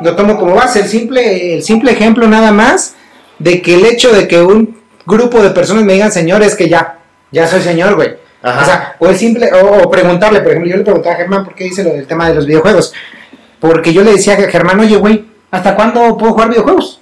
[0.00, 2.94] lo tomo como base, el simple, el simple ejemplo nada más
[3.38, 6.68] de que el hecho de que un grupo de personas me digan señor es que
[6.68, 6.98] ya,
[7.30, 8.16] ya soy señor, güey.
[8.42, 8.60] Ajá.
[8.60, 11.44] O sea, o el simple, o, o preguntarle, por ejemplo, yo le preguntaba a Germán
[11.44, 12.92] por qué dice lo del tema de los videojuegos.
[13.58, 17.00] Porque yo le decía a Germán, oye, güey, ¿hasta cuándo puedo jugar videojuegos?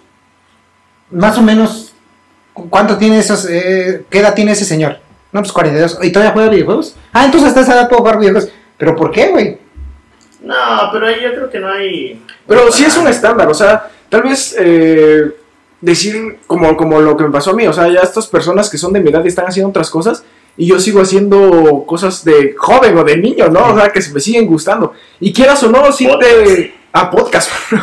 [1.10, 1.94] Más o menos,
[2.52, 4.98] ¿cu- ¿cuánto tiene esos, eh, qué edad tiene ese señor?
[5.32, 5.98] No, pues 42.
[6.02, 6.94] ¿Y todavía juega videojuegos?
[7.12, 8.50] Ah, entonces hasta esa edad puedo jugar videojuegos.
[8.78, 9.58] ¿Pero por qué, güey?
[10.42, 12.20] No, pero ahí yo creo que no hay...
[12.46, 15.32] Pero sí es un estándar, o sea, tal vez eh,
[15.80, 18.78] decir como, como lo que me pasó a mí, o sea, ya estas personas que
[18.78, 20.24] son de mi edad y están haciendo otras cosas
[20.56, 23.72] y yo sigo haciendo cosas de joven o de niño, ¿no?
[23.72, 24.92] O sea, que se me siguen gustando.
[25.20, 26.74] Y quieras o no, sí te...
[26.92, 27.50] A podcast.
[27.72, 27.80] No,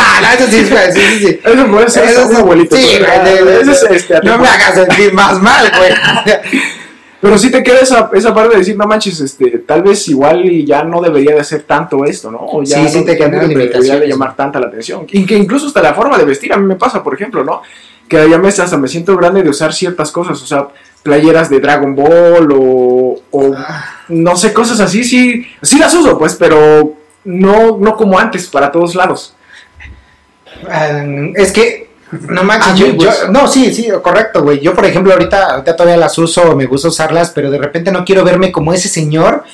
[0.20, 1.40] no, eso sí, sí, sí, sí.
[1.44, 2.76] Eso puede ser Eso sí, abuelito.
[2.76, 5.92] sí, güey, es, este, No me hagas sentir más mal, güey.
[7.22, 10.44] Pero sí te queda esa, esa parte de decir, no manches, este, tal vez igual
[10.44, 12.38] y ya no debería de hacer tanto esto, ¿no?
[12.40, 15.06] O ya Sí, sí no- te generan no debería de llamar tanta la atención.
[15.08, 17.62] Y que incluso hasta la forma de vestir, a mí me pasa, por ejemplo, ¿no?
[18.08, 20.66] Que ya me, hasta me siento grande de usar ciertas cosas, o sea,
[21.04, 23.54] playeras de Dragon Ball o, o
[24.08, 28.72] no sé, cosas así, sí, sí las uso, pues, pero no, no como antes, para
[28.72, 29.36] todos lados.
[30.68, 31.04] Ah,
[31.36, 31.88] es que,
[32.28, 33.20] no manches, Ah, yo, sí, pues.
[33.22, 34.60] yo- no, sí, sí, correcto, güey.
[34.60, 38.04] Yo, por ejemplo, ahorita, ahorita todavía las uso, me gusta usarlas, pero de repente no
[38.04, 39.44] quiero verme como ese señor.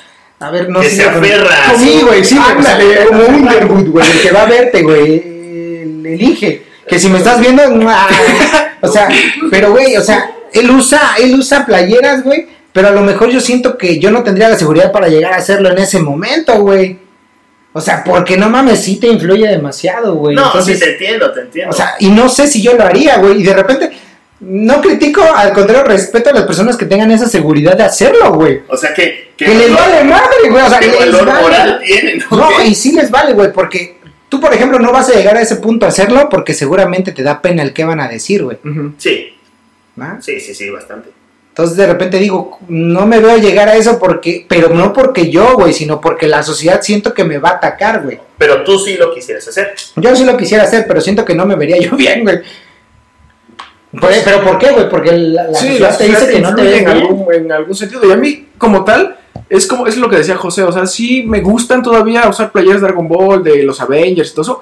[0.40, 0.96] A ver, no Que sé.
[0.96, 1.56] se aferra.
[1.76, 3.34] Sí, güey, sí, Ándale, sea, como un.
[3.36, 5.14] Underwood, güey, el que va a verte, güey.
[5.16, 6.62] el- Elige.
[6.88, 8.06] Que si me estás viendo, ¡mua!
[8.80, 9.08] o sea,
[9.50, 13.40] pero güey, o sea, él usa, él usa playeras, güey, pero a lo mejor yo
[13.40, 16.98] siento que yo no tendría la seguridad para llegar a hacerlo en ese momento, güey.
[17.78, 20.36] O sea, porque no mames, sí te influye demasiado, güey.
[20.36, 21.70] No, Entonces, sí te entiendo, te entiendo.
[21.70, 23.40] o sea, y no sé si yo lo haría, güey.
[23.40, 23.90] Y de repente,
[24.40, 28.62] no critico, al contrario, respeto a las personas que tengan esa seguridad de hacerlo, güey.
[28.68, 29.32] O sea que...
[29.36, 30.64] Que les vale madre, güey.
[30.64, 31.42] O sea, ¿Qué les valor vale.
[31.42, 32.24] moral tienen?
[32.30, 32.52] No, ¿ok?
[32.66, 35.56] y sí les vale, güey, porque tú, por ejemplo, no vas a llegar a ese
[35.56, 38.58] punto a hacerlo porque seguramente te da pena el que van a decir, güey.
[38.98, 39.34] Sí,
[39.96, 40.20] ¿no?
[40.20, 41.10] sí, sí, sí, bastante.
[41.58, 45.54] Entonces de repente digo, no me veo llegar a eso porque, pero no porque yo,
[45.56, 48.20] güey, sino porque la sociedad siento que me va a atacar, güey.
[48.38, 49.74] Pero tú sí lo quisieras hacer.
[49.96, 52.38] Yo sí lo quisiera hacer, pero siento que no me vería yo bien, güey.
[54.00, 54.88] Por- pero ¿por qué, güey?
[54.88, 56.96] Porque la, la Sí, sociedad la te dice que no te ves en bien.
[56.96, 58.06] algún, en algún sentido.
[58.06, 59.16] Y a mí, como tal,
[59.48, 60.62] es como es lo que decía José.
[60.62, 64.34] O sea, sí me gustan todavía usar playeras de Dragon Ball, de los Avengers y
[64.34, 64.60] todo eso.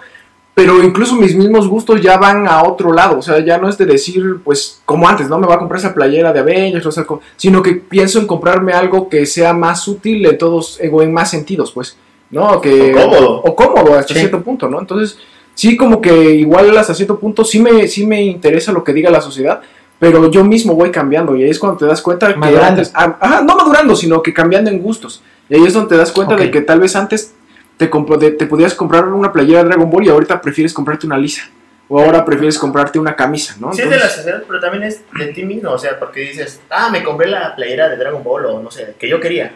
[0.57, 3.19] Pero incluso mis mismos gustos ya van a otro lado.
[3.19, 5.39] O sea, ya no es de decir, pues, como antes, ¿no?
[5.39, 7.05] Me va a comprar esa playera de Avengers, o sea,
[7.37, 11.13] sino que pienso en comprarme algo que sea más útil en todos, eh, o en
[11.13, 11.99] más sentidos, pues.
[12.31, 12.59] ¿No?
[12.63, 13.43] Que, O cómodo.
[13.43, 14.21] O cómodo hasta Sí.
[14.21, 14.81] cierto punto, ¿no?
[14.81, 15.19] Entonces,
[15.53, 19.11] sí, como que igual hasta cierto punto sí me, sí me interesa lo que diga
[19.11, 19.61] la sociedad
[19.99, 23.17] pero yo mismo voy cambiando y ahí es cuando te das cuenta que antes, ah,
[23.19, 25.23] ajá, no madurando, sino que cambiando en gustos.
[25.49, 27.33] Y ahí es donde te das cuenta de que tal vez antes
[27.77, 31.07] te, compro- de- te podías comprar una playera de Dragon Ball y ahorita prefieres comprarte
[31.07, 31.43] una lisa.
[31.89, 33.73] O ahora prefieres comprarte una camisa, ¿no?
[33.73, 36.61] Sí es de la sociedad, pero también es de ti mismo, o sea, porque dices,
[36.69, 39.53] ah, me compré la playera de Dragon Ball o no sé, que yo quería.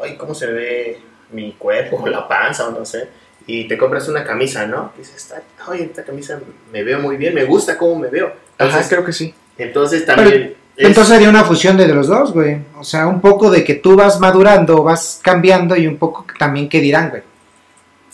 [0.00, 1.00] Ay, ¿cómo se ve
[1.32, 3.08] mi cuerpo, la panza o no sé?
[3.48, 4.92] Y te compras una camisa, ¿no?
[4.96, 5.34] Y dices,
[5.68, 6.38] ay, esta camisa
[6.72, 8.26] me veo muy bien, me gusta cómo me veo.
[8.26, 9.34] ajá, Entonces, creo que sí.
[9.58, 10.54] entonces también...
[10.76, 12.58] es- Entonces sería una fusión de los dos, güey.
[12.78, 16.68] O sea, un poco de que tú vas madurando, vas cambiando y un poco también
[16.68, 17.22] que dirán, güey.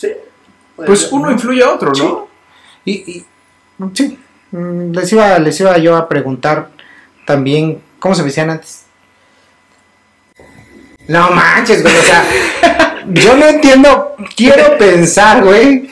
[0.02, 0.12] Sí,
[0.76, 1.08] Pues ser.
[1.12, 2.28] uno influye a otro, ¿no?
[2.84, 2.90] Sí.
[3.06, 3.26] Y, y-
[3.94, 4.18] sí,
[4.50, 6.68] mm, les iba, les iba yo a preguntar
[7.26, 8.84] también, ¿cómo se vestían antes?
[11.08, 12.24] No manches, güey, o sea,
[13.08, 15.90] yo no entiendo, quiero pensar, güey,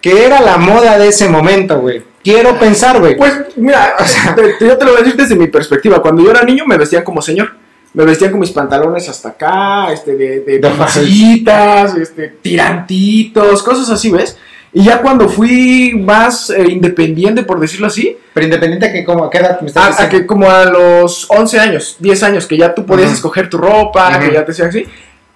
[0.00, 2.02] que era la moda de ese momento, güey.
[2.22, 3.16] Quiero pensar, güey.
[3.16, 3.94] Pues mira,
[4.34, 6.00] te- te- yo te lo voy a decir desde mi perspectiva.
[6.00, 7.54] Cuando yo era niño me vestían como señor.
[7.94, 13.88] Me vestían con mis pantalones hasta acá, este, de, de De pancitas, este, tirantitos, cosas
[13.90, 14.36] así, ¿ves?
[14.72, 19.30] Y ya cuando fui más eh, independiente, por decirlo así, Pero independiente que como, ¿a
[19.30, 20.18] qué edad me estás a, a diciendo?
[20.18, 23.14] que como a los 11 años, 10 años, que ya tú podías Ujú.
[23.16, 24.18] escoger tu ropa, Ujú.
[24.26, 24.84] que ya te hacían así,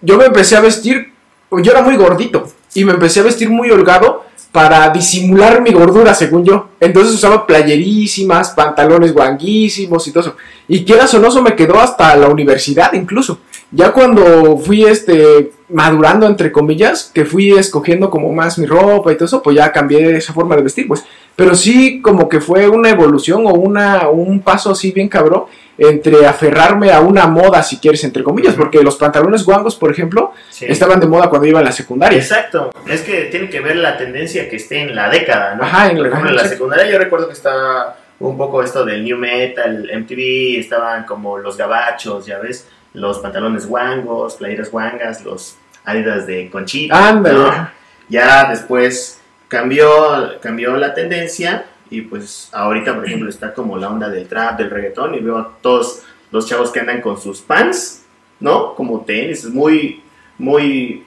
[0.00, 1.12] yo me empecé a vestir,
[1.52, 6.14] yo era muy gordito, y me empecé a vestir muy holgado para disimular mi gordura,
[6.14, 6.68] según yo.
[6.80, 10.36] Entonces usaba playerísimas, pantalones guanguísimos y todo eso.
[10.66, 13.40] Y quieras o no, me quedó hasta la universidad incluso.
[13.70, 19.16] Ya cuando fui este madurando entre comillas, que fui escogiendo como más mi ropa y
[19.16, 21.04] todo eso, pues ya cambié esa forma de vestir, pues.
[21.38, 25.44] Pero sí como que fue una evolución o una un paso así bien cabrón
[25.78, 30.32] entre aferrarme a una moda, si quieres, entre comillas, porque los pantalones guangos, por ejemplo,
[30.50, 30.66] Sí.
[30.68, 32.18] estaban de moda cuando iba a la secundaria.
[32.18, 35.62] Exacto, es que tiene que ver la tendencia que esté en la década, ¿no?
[35.62, 39.04] Ajá, en la- ejemplo, en la secundaria yo recuerdo que estaba un poco esto del
[39.04, 45.56] new metal, MTV, estaban como los gabachos, ya ves, los pantalones guangos, playeras guangas, los
[45.84, 47.10] adidas de conchita.
[47.10, 47.38] Ándale.
[47.38, 47.70] ¿no?
[48.08, 49.17] Ya después
[49.48, 54.58] cambió, cambió la tendencia y pues ahorita, por ejemplo, está como la onda del trap,
[54.58, 58.02] del reggaetón y veo a todos los chavos que andan con sus pants,
[58.40, 58.74] ¿no?
[58.74, 60.02] Como tenis, es muy,
[60.38, 61.04] muy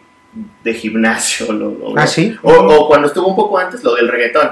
[0.63, 1.51] de gimnasio.
[1.53, 2.35] Lo, lo- ¿Ah, sí?
[2.41, 4.49] o, o cuando estuvo un poco antes, lo del reggaetón.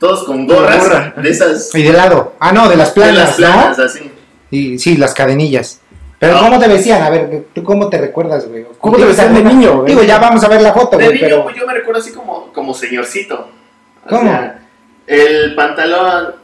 [0.00, 1.14] Todos con gorras gorra.
[1.20, 1.74] de esas.
[1.74, 2.34] Y de lado.
[2.38, 3.84] Ah, no, de las de planas, las planas, ¿no?
[3.84, 4.10] así.
[4.50, 5.80] Y sí, las cadenillas.
[6.18, 6.40] Pero No.
[6.40, 7.02] ¿cómo te vestían?
[7.02, 8.66] A ver, ¿tú cómo te recuerdas, güey?
[8.80, 9.86] ¿Cómo te ¿Tienes vestían de niño, güey?
[9.94, 11.42] Digo, ya vamos a ver la foto, De güey, niño, pero...
[11.44, 13.48] pues yo me recuerdo así como, como señorcito.
[14.04, 14.22] O ¿Cómo?
[14.22, 14.62] sea,
[15.06, 16.34] el pantalón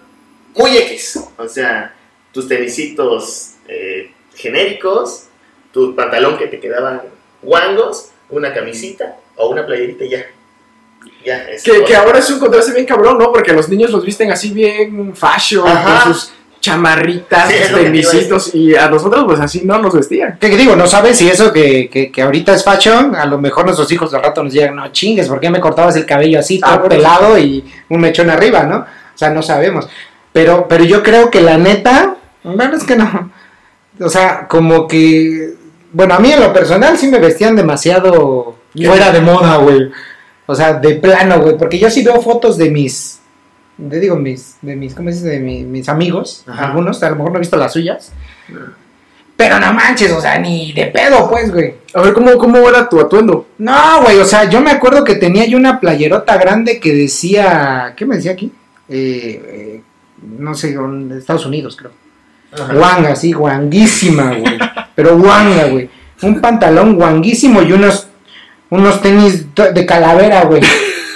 [0.57, 1.25] muy X.
[1.37, 1.93] O sea,
[2.33, 5.25] tus tenisitos eh, genéricos,
[5.73, 7.03] tu pantalón que te quedaban
[7.43, 10.25] guangos, una camisita o una playerita y ya.
[11.25, 13.31] Ya, Que, que ahora es un contraste bien cabrón, ¿no?
[13.33, 16.05] Porque los niños los visten así bien fashion, Ajá.
[16.05, 16.33] con sus
[16.65, 20.39] chamarritas, Sí, tenisitos, y a nosotros pues así no nos vestían.
[20.41, 20.75] ¿Qué digo?
[20.75, 24.15] No sabes si eso que, que, que ahorita es fashion, a lo mejor nuestros hijos
[24.15, 26.81] al rato nos llegan, no chingues, ¿por qué me cortabas el cabello así, Ah, todo
[26.81, 28.79] bueno, pelado y un mechón arriba, ¿no?
[28.79, 29.87] O sea, no sabemos.
[30.33, 33.31] Pero, pero yo creo que la neta, bueno, es que no.
[34.01, 35.55] O sea, como que,
[35.93, 39.91] bueno, a mí en lo personal sí me vestían demasiado fuera de moda, güey.
[40.47, 41.57] O sea, de plano, güey.
[41.57, 43.21] Porque yo sí veo fotos de mis.
[43.91, 44.57] Te digo, mis.
[44.63, 44.95] De mis.
[44.95, 45.29] ¿Cómo se dice?
[45.31, 46.45] De mi- mis amigos.
[46.47, 46.67] Ajá.
[46.69, 47.03] Algunos.
[47.03, 48.13] A lo mejor no he visto las suyas.
[49.37, 51.75] Pero no manches, o sea, ni de pedo, pues, güey.
[51.93, 53.49] A ver, ¿cómo, cómo era tu atuendo?
[53.59, 57.95] No, güey, o sea, yo me acuerdo que tenía yo una playerota grande que decía.
[57.97, 58.53] ¿Qué me decía aquí?
[58.89, 59.43] Eh,
[59.79, 59.83] eh,
[60.39, 61.91] no sé, de Estados Unidos, creo.
[62.73, 64.57] Guanga, sí, guanguísima, güey.
[64.95, 65.91] Pero guanga, güey.
[66.23, 68.07] Un pantalón guanguísimo y unos,
[68.71, 70.63] unos tenis de calavera, güey.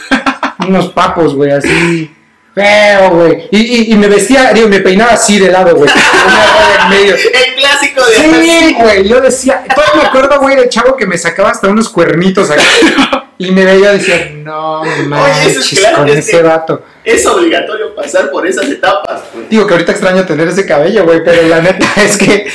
[0.69, 2.11] unos papos, güey, así.
[2.59, 3.49] Feo, güey.
[3.51, 5.91] Y, y, y me vestía, digo, me peinaba así de lado, güey.
[6.91, 11.17] El clásico de Sí, güey, yo decía, todavía me acuerdo, güey, de chavo que me
[11.17, 12.63] sacaba hasta unos cuernitos acá.
[13.41, 16.83] Y me veía y decía, no eso es manches, claro, con es ese vato.
[17.05, 19.23] Es obligatorio pasar por esas etapas.
[19.33, 19.47] güey.
[19.49, 22.49] Digo que ahorita extraño tener ese cabello, güey, pero la neta es que,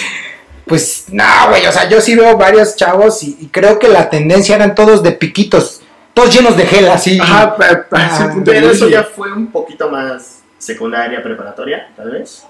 [0.67, 4.09] pues, no, güey, o sea, yo sí veo varios chavos y, y creo que la
[4.09, 5.82] tendencia eran todos de piquitos,
[6.13, 7.19] todos llenos de gel, así.
[7.19, 12.11] Ajá, pa- pa- ese Ah, Pero eso ya fue un poquito más secundaria, preparatoria, tal
[12.11, 12.45] vez.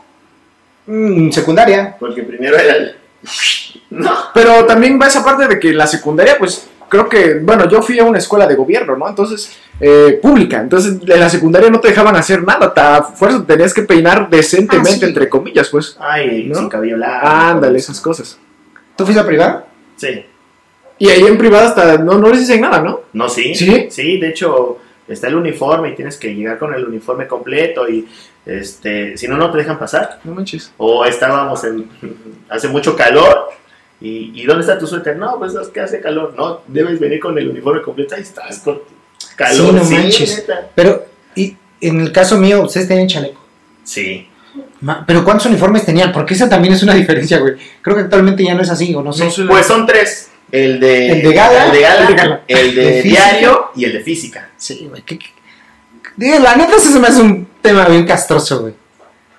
[0.85, 1.95] Mm, secundaria.
[1.99, 2.95] Porque primero era el...
[3.89, 4.11] No.
[4.33, 7.97] Pero también va esa parte de que la secundaria, pues creo que, bueno, yo fui
[7.99, 9.07] a una escuela de gobierno, ¿no?
[9.07, 10.59] Entonces, eh, pública.
[10.59, 12.73] Entonces, en la secundaria no te dejaban hacer nada.
[12.75, 15.05] A fuerza te tenías que peinar decentemente, Ah, sí.
[15.05, 15.95] entre comillas, pues.
[15.99, 16.55] Ay, ¿No?
[16.59, 17.27] sin cabello largo.
[17.27, 18.37] Ándale, esas cosas.
[18.95, 19.65] ¿Tú fuiste a privada?
[19.95, 20.25] Sí.
[21.03, 23.01] Y ahí en privada hasta no, no les dicen nada, ¿no?
[23.11, 23.53] No, sí.
[23.53, 23.87] ¿Sí?
[23.89, 28.07] Sí, de hecho, está el uniforme y tienes que llegar con el uniforme completo y
[28.45, 30.21] este, si no, no te dejan pasar.
[30.23, 30.71] No manches.
[30.77, 31.89] O estábamos en,
[32.47, 33.49] hace mucho calor
[33.99, 35.17] y, ¿y dónde está tu suéter?
[35.17, 36.35] No, pues es que hace calor.
[36.37, 38.15] No, debes venir con el uniforme completo.
[38.15, 38.79] Ahí estás con
[39.35, 39.83] calor.
[39.83, 40.37] Sí, no manches.
[40.37, 40.69] neta.
[40.73, 41.03] Pero,
[41.35, 43.41] y en el caso mío, ustedes tenían chaleco.
[43.83, 44.25] Sí.
[45.05, 46.13] Pero ¿cuántos uniformes tenían?
[46.13, 47.55] Porque esa también es una diferencia, güey.
[47.81, 49.25] Creo que actualmente ya no es así, o no sé.
[49.25, 49.43] No sé.
[49.43, 50.29] Pues son tres.
[50.53, 52.41] El de, El de gala, el de, gala, el de gala.
[52.47, 53.23] el de De física.
[53.31, 54.49] diario y el de física.
[54.55, 55.01] Sí, güey.
[55.01, 55.25] ¿qué- qué?
[56.15, 58.73] Digo, la neta, eso se me hace un tema bien castroso, güey.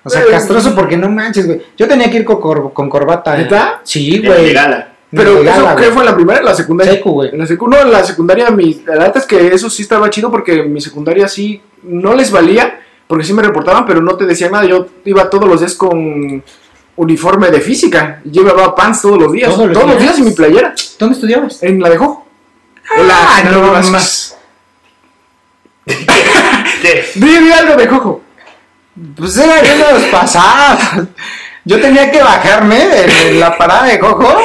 [0.03, 1.61] O sea, castroso porque no manches, güey.
[1.77, 3.35] Yo tenía que ir con, cor- con corbata.
[3.37, 3.79] ¿Neta?
[3.83, 4.53] Sí, El de güey.
[4.53, 4.89] gala.
[5.09, 6.93] Pero, De ¿eso qué fue en la primera la secundaria?
[6.95, 7.29] Secu, güey.
[7.31, 10.09] En la secu no, en la secundaria, mi, la verdad es que eso sí estaba
[10.09, 14.25] chido porque mi secundaria sí no les valía, porque sí me reportaban, pero no te
[14.25, 14.65] decían nada.
[14.65, 16.43] Yo iba todos los días con
[16.97, 18.21] uniforme de física.
[18.25, 19.49] Yo llevaba pants todos los días.
[19.53, 20.17] ¿Todos los Todos los días?
[20.17, 20.73] en mi playera.
[20.99, 21.61] ¿Dónde estudiabas?
[21.63, 22.25] En la dejó.
[22.97, 24.37] En Ah, la, no más- más.
[26.81, 27.05] ¿Qué?
[27.15, 28.21] Dime algo de Jojo.
[29.15, 30.79] Pues era de los pasados.
[31.65, 34.37] Yo tenía que bajarme en la parada de cojo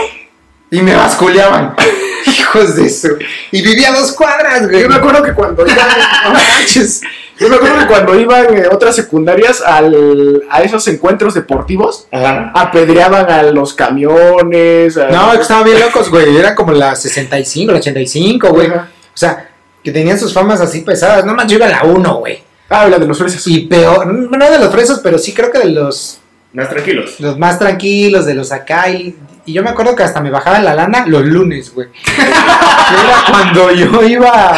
[0.71, 1.75] y me basculeaban.
[2.27, 3.09] Hijos de eso.
[3.53, 4.83] Y vivía a dos cuadras, güey.
[4.83, 5.87] Yo me acuerdo que cuando iban,
[6.25, 7.03] no manches.
[7.41, 12.53] Yo me acuerdo que cuando iban eh, otras secundarias al, a esos encuentros deportivos, Ajá.
[12.55, 14.97] apedreaban a los camiones.
[14.97, 16.37] a- No, que estaban bien locos, güey.
[16.37, 18.69] Eran como las 65, las 85, güey.
[18.69, 18.89] Ajá.
[19.15, 19.51] O sea,
[19.83, 21.25] que tenían sus famas así pesadas.
[21.25, 22.43] No más, yo iba a la 1, güey.
[22.69, 23.45] Ah, la de los fresas.
[23.47, 26.19] Y peor, no de los fresos, pero sí creo que de los,
[26.53, 27.19] Más tranquilos.
[27.19, 28.89] los más tranquilos, de los acá.
[28.91, 31.89] Y, y yo me acuerdo que hasta me bajaba la lana los lunes, güey.
[32.17, 34.57] Era cuando yo iba,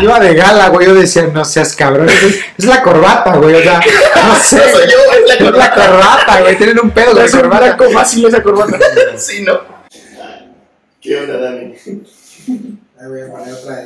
[0.00, 0.86] iba de gala, güey.
[0.88, 2.08] Yo decía, no seas cabrón.
[2.08, 3.54] Es, es la corbata, güey.
[3.54, 3.80] O sea,
[4.26, 4.56] no sé.
[4.56, 6.40] No soy yo, es la Es la corbata.
[6.40, 6.56] güey.
[6.56, 7.64] Tienen un pedo de es un corbata.
[7.74, 8.78] blanco fácil esa corbata.
[9.16, 9.60] sí, ¿no?
[11.00, 11.74] ¿Qué onda, Dani?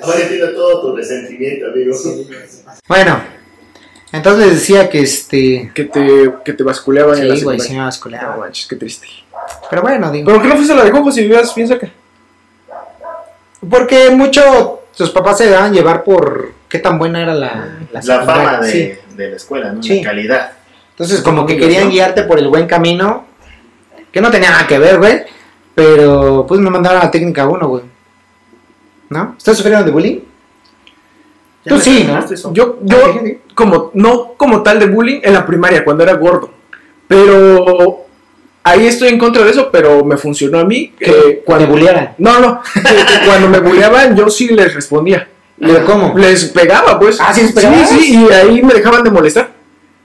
[0.03, 1.96] Ahora entiendo todo tu resentimiento, amigo.
[2.88, 3.20] Bueno,
[4.16, 5.70] entonces les decía que este.
[5.74, 8.37] que te, que te basculeaban en la Sí, güey, sí me No basculeaba.
[8.37, 9.07] manches, qué triste.
[9.70, 10.26] Pero bueno, digo.
[10.26, 11.88] ¿Pero qué no fuiste a la de Jojo si vivías bien cerca?
[13.68, 18.44] Porque mucho sus papás se dejaban llevar por qué tan buena era la, La secundaria.
[18.44, 18.92] fama de, Sí.
[19.16, 19.83] de la escuela, ¿no?
[19.83, 20.00] Sí.
[20.02, 20.50] La calidad.
[20.90, 21.90] Entonces, como que querían ¿no?
[21.90, 23.26] guiarte por el buen camino,
[24.12, 25.22] que no tenía nada que ver, güey.
[25.74, 27.83] Pero pues me mandaron a la técnica 1, güey.
[29.11, 29.35] ¿No?
[29.37, 30.20] ¿Ustedes sufrieron de bullying?
[31.74, 32.35] Me sí, terminaste ¿no?
[32.35, 32.52] eso.
[32.55, 32.96] Yo, yo
[33.55, 36.50] como, no como tal de bullying en la primaria, cuando era gordo.
[37.09, 38.05] Pero
[38.62, 40.92] ahí estoy en contra de eso, pero me funcionó a mí.
[40.98, 41.66] Que cuando.
[42.18, 42.61] No, no.
[42.74, 42.81] que-
[43.26, 45.29] cuando me bulleaban, yo sí les respondía.
[45.59, 46.16] ¿Pero cómo?
[46.18, 47.18] Les pegaba, pues.
[47.20, 47.88] Ah, ¿sí les?
[47.88, 49.50] Sí, sí, y ahí me dejaban de molestar.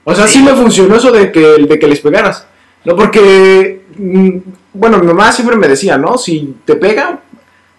[0.04, 0.44] O sea, sí, Sí.
[0.44, 2.46] me funcionó eso de que, de que les pegaras.
[2.84, 4.36] No, porque, mm,
[4.72, 6.16] bueno, mi mamá siempre me decía, ¿no?
[6.18, 7.20] Si te pegan,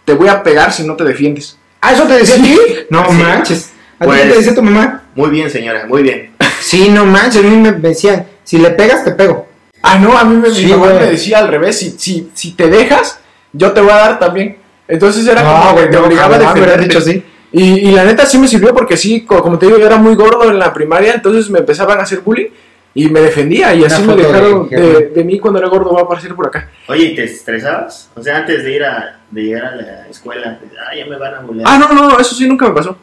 [0.05, 1.57] te voy a pegar si no te defiendes.
[1.81, 2.57] ¿Ah, eso te decía a ti?
[2.89, 3.15] No Sí.
[3.17, 3.72] manches.
[4.03, 5.03] ¿A ti Pues- qué te decía tu mamá?
[5.15, 6.31] Muy bien, señora, muy bien.
[6.61, 7.43] Sí, no manches.
[7.43, 9.47] A mí me decían, si le pegas, te pego.
[9.81, 12.51] Ah, no, a mí me, Sí, mi mamá me decía al revés, si, si, si
[12.53, 13.19] te dejas,
[13.51, 14.57] yo te voy a dar también.
[14.87, 16.87] Entonces era como que te no, obligaba a jamás me hubieran defenderte.
[16.87, 17.23] dicho así.
[17.51, 19.97] Y, y la neta sí me sirvió porque sí, co- como te digo, yo era
[19.97, 22.47] muy gordo en la primaria, entonces me empezaban a hacer bullying.
[22.95, 25.93] Y me defendía y Una así me de dejaron de, de mí cuando era gordo
[25.93, 26.69] va a aparecer por acá.
[26.87, 28.09] Oye, ¿y te estresabas?
[28.15, 31.33] O sea, antes de ir a, de llegar a la escuela, ah, ya me van
[31.33, 31.67] a bulear.
[31.67, 32.95] Ah, no, no, eso sí nunca me pasó.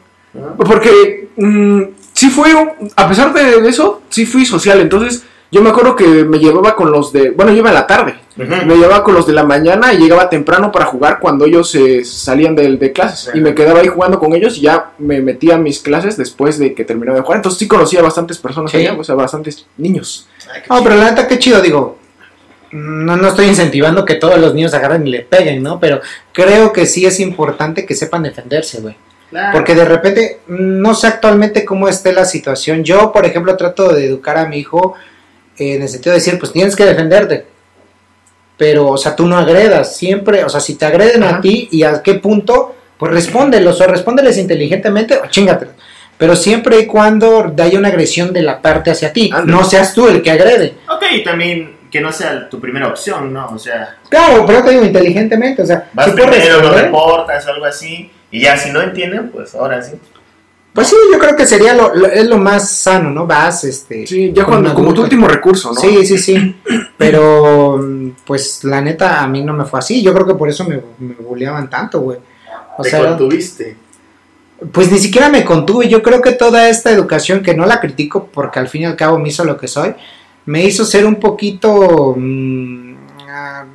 [0.57, 1.81] Porque mm,
[2.13, 2.51] sí fui,
[2.95, 4.79] a pesar de eso, sí fui social.
[4.79, 7.31] Entonces, yo me acuerdo que me llevaba con los de.
[7.31, 8.15] Bueno, yo iba a la tarde.
[8.37, 12.05] Me llevaba con los de la mañana y llegaba temprano para jugar cuando ellos eh,
[12.05, 13.35] salían de, de clases.
[13.35, 16.57] Y me quedaba ahí jugando con ellos y ya me metía a mis clases después
[16.57, 17.37] de que terminaba de jugar.
[17.39, 18.77] Entonces, sí conocía a bastantes personas Sí.
[18.77, 20.27] allá, o sea, bastantes niños.
[20.69, 20.83] No, chido.
[20.85, 21.97] pero la neta, qué chido, digo.
[22.71, 25.77] No, no estoy incentivando que todos los niños agarren y le peguen, ¿no?
[25.81, 25.99] Pero
[26.31, 28.95] creo que sí es importante que sepan defenderse, güey.
[29.31, 29.53] Claro.
[29.53, 32.83] Porque de repente, no sé actualmente cómo esté la situación.
[32.83, 34.93] Yo, por ejemplo, trato de educar a mi hijo
[35.57, 37.45] eh, en el sentido de decir, pues tienes que defenderte.
[38.57, 41.37] Pero, o sea, tú no agredas, siempre, o sea, si te agreden Ajá.
[41.37, 45.73] a ti y a qué punto, pues respóndelos o respóndeles inteligentemente o chingatelos.
[46.17, 50.07] Pero siempre y cuando haya una agresión de la parte hacia ti, no seas tú
[50.07, 50.75] el que agrede.
[50.87, 53.47] Ok, y también que no sea tu primera opción, ¿no?
[53.47, 57.65] O sea, Claro, pero te digo inteligentemente, o sea, vas si primero, lo reportas, algo
[57.65, 59.93] así, y ya si no entienden, pues ahora sí.
[60.73, 63.27] pues sí, yo creo que sería lo, lo- es lo más sano, ¿no?
[63.27, 65.79] Vas, este, Sí, ya cuando, como tu último recurso, ¿no?
[65.81, 66.55] Sí, sí, sí.
[66.97, 67.79] Pero,
[68.25, 70.01] pues, la neta, a mí no me fue así.
[70.01, 72.19] Yo creo que por eso me, me bulleaban tanto, güey.
[72.77, 73.75] O Te sea, contuviste.
[74.71, 75.89] pues ni siquiera me contuve.
[75.89, 78.95] Yo creo que toda esta educación, que no la critico porque al fin y al
[78.95, 79.93] cabo me hizo lo que soy,
[80.45, 82.93] me hizo ser un poquito mm,
[83.29, 83.65] ah,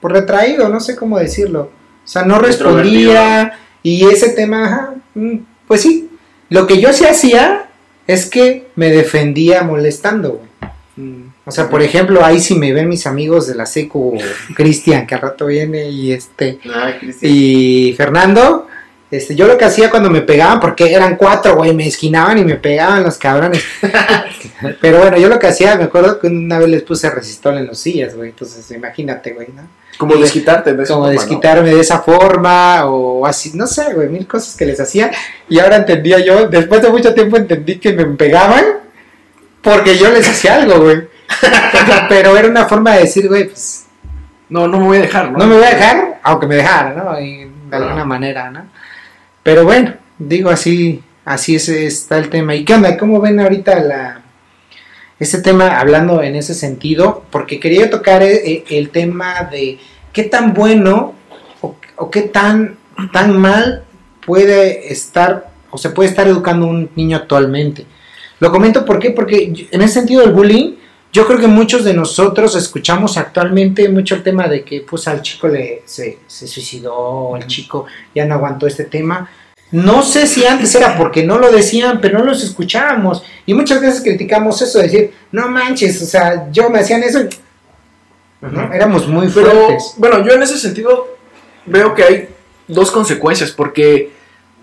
[0.00, 1.70] pues, retraído, no sé cómo decirlo.
[2.04, 6.08] O sea, no respondía y ese tema, ajá, mm, pues sí.
[6.48, 7.68] Lo que yo sí hacía
[8.06, 10.72] es que me defendía molestando, güey.
[10.96, 11.30] Mm.
[11.44, 14.18] O sea, por ejemplo, ahí si me ven mis amigos de la secu,
[14.54, 17.32] Cristian, que al rato viene, y este, Ay, Cristian.
[17.34, 18.68] y Fernando,
[19.10, 22.44] este, yo lo que hacía cuando me pegaban, porque eran cuatro, güey, me esquinaban y
[22.44, 23.64] me pegaban los cabrones.
[24.80, 27.66] Pero bueno, yo lo que hacía, me acuerdo que una vez les puse resistol en
[27.66, 29.62] los sillas, güey, entonces imagínate, güey, ¿no?
[30.00, 31.12] Como Y- desquitarte de Como forma, ¿no?
[31.12, 35.10] desquitarme de esa forma, o así, no sé, güey, mil cosas que les hacía.
[35.46, 38.64] Y ahora entendía yo, después de mucho tiempo entendí que me pegaban
[39.60, 41.02] porque yo les hacía algo, güey.
[42.08, 43.84] Pero era una forma de decir, güey, pues
[44.48, 45.38] No, no me voy a dejar, ¿no?
[45.38, 47.20] no me voy a dejar, aunque me dejara, ¿no?
[47.20, 48.64] Y de alguna manera, ¿no?
[49.42, 52.54] Pero bueno, digo así, así es, está el tema.
[52.54, 52.96] ¿Y qué onda?
[52.96, 54.19] ¿Cómo ven ahorita la
[55.20, 57.24] este tema hablando en ese sentido?
[57.30, 59.78] Porque quería tocar eh, el, tema de
[60.12, 61.14] qué tan bueno
[61.60, 62.78] o, o qué tan,
[63.12, 63.84] tan mal
[64.24, 67.86] puede estar o se puede estar educando un niño actualmente.
[68.40, 69.10] Lo comento ¿por qué?
[69.10, 70.74] porque yo- en ese sentido del bullying,
[71.12, 75.22] yo creo que muchos de nosotros escuchamos actualmente mucho el tema de que pues al
[75.22, 79.28] chico le se, se suicidó, o el chico ya no aguantó este tema.
[79.72, 83.22] No sé si antes era porque no lo decían, pero no los escuchábamos.
[83.46, 87.20] Y muchas veces criticamos eso, decir, no manches, o sea, yo me hacían eso.
[87.20, 87.28] y-
[88.40, 88.72] ¿no?
[88.72, 89.94] Éramos muy Pero, fuertes.
[89.98, 91.16] bueno, yo en ese sentido
[91.66, 92.28] veo que hay
[92.68, 94.10] dos consecuencias, porque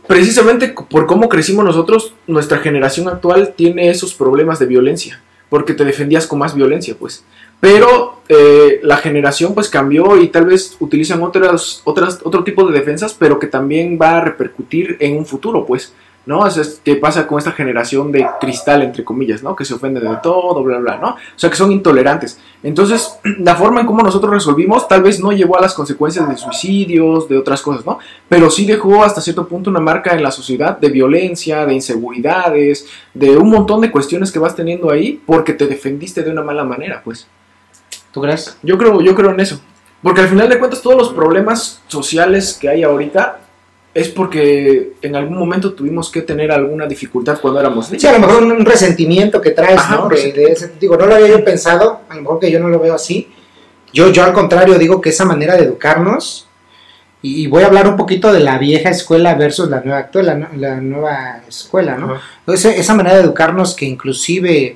[0.08, 5.86] precisamente por cómo crecimos nosotros, nuestra generación actual tiene esos problemas de violencia, porque te
[5.86, 7.24] defendías con más violencia, pues.
[7.60, 12.78] Pero eh, la generación pues cambió y tal vez utilizan otras, otras, otro tipo de
[12.78, 15.94] defensas, pero que también va a repercutir en un futuro, pues.
[16.28, 16.40] ¿no?
[16.40, 19.56] O sea, es- ¿qué pasa con esta generación de cristal, entre comillas, ¿no?
[19.56, 21.12] Que se ofenden de todo, bla, bla, ¿no?
[21.12, 22.38] O sea, que son intolerantes.
[22.64, 26.36] Entonces, la forma en cómo nosotros resolvimos tal vez no llevó a las consecuencias de
[26.36, 28.00] suicidios, de otras cosas, ¿no?
[28.28, 32.86] Pero sí dejó hasta cierto punto una marca en la sociedad de violencia, de inseguridades,
[33.14, 36.66] de un montón de cuestiones que vas teniendo ahí porque te defendiste de una mala
[36.66, 37.26] manera, pues.
[38.18, 38.58] ¿Tú crees?
[38.64, 39.62] Yo creo, yo creo en eso.
[40.02, 43.42] Porque al final de cuentas todos los problemas sociales que hay ahorita
[43.94, 48.02] es porque en algún momento tuvimos que tener alguna dificultad cuando éramos niños.
[48.02, 50.10] Sí, a lo mejor un, resentimiento que traes, Ajá, ¿no?
[50.10, 52.70] De, de ese, digo, no lo había yo pensado, a lo mejor que yo no
[52.70, 53.28] lo veo así.
[53.94, 56.48] Yo, yo al contrario digo que esa manera de educarnos,
[57.22, 60.26] y, y voy a hablar un poquito de la vieja escuela versus la nueva actual,
[60.26, 62.16] la, la nueva escuela, ¿no?
[62.52, 64.76] Ese- esa manera de educarnos que inclusive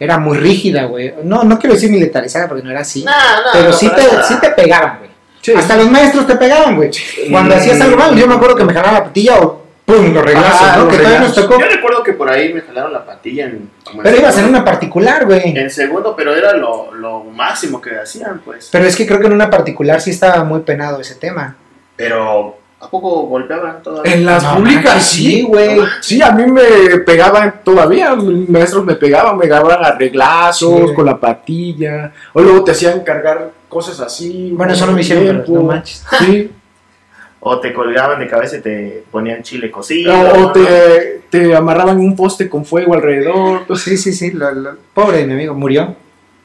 [0.00, 1.14] era muy rígida, güey.
[1.22, 4.02] No, no quiero decir militarizada porque no era así, No, no, pero no, sí, te,
[4.26, 5.10] sí te pegaban, güey.
[5.42, 5.52] Sí.
[5.52, 6.90] Hasta los maestros te pegaban, güey.
[7.30, 10.12] Cuando hacías algo mal, yo me acuerdo que me jalaban la patilla o ¡pum!
[10.12, 10.84] los reglazos, Ah, ¿no?
[10.84, 11.58] los Que todavía nos tocó.
[11.60, 13.70] Yo recuerdo que por ahí me jalaron la patilla en...
[13.84, 15.56] como Pero ibas en una particular, güey.
[15.56, 18.68] En segundo, pero era lo, lo máximo que hacían, pues.
[18.72, 21.56] Pero es que creo que en una particular sí estaba muy penado ese tema.
[21.96, 24.14] Pero, ¿a poco golpeaban todavía?
[24.14, 25.76] En las No públicas manches, sí, güey.
[25.78, 30.88] No Sí, a mí me pegaban todavía, mis maestros me pegaban, me agarraban a reglazos
[30.90, 30.94] Sí.
[30.94, 34.50] con la patilla, o luego te hacían cargar cosas así.
[34.54, 36.02] Bueno, eso no me hicieron, pero no manches.
[36.18, 36.50] Sí.
[37.42, 40.12] o te colgaban de cabeza y te ponían chile cocido.
[40.12, 40.52] O, ¿no?
[40.52, 43.62] te, te amarraban un poste con fuego alrededor.
[43.78, 44.30] Sí, sí, sí.
[44.32, 45.94] lo- lo- pobre mi amigo, murió.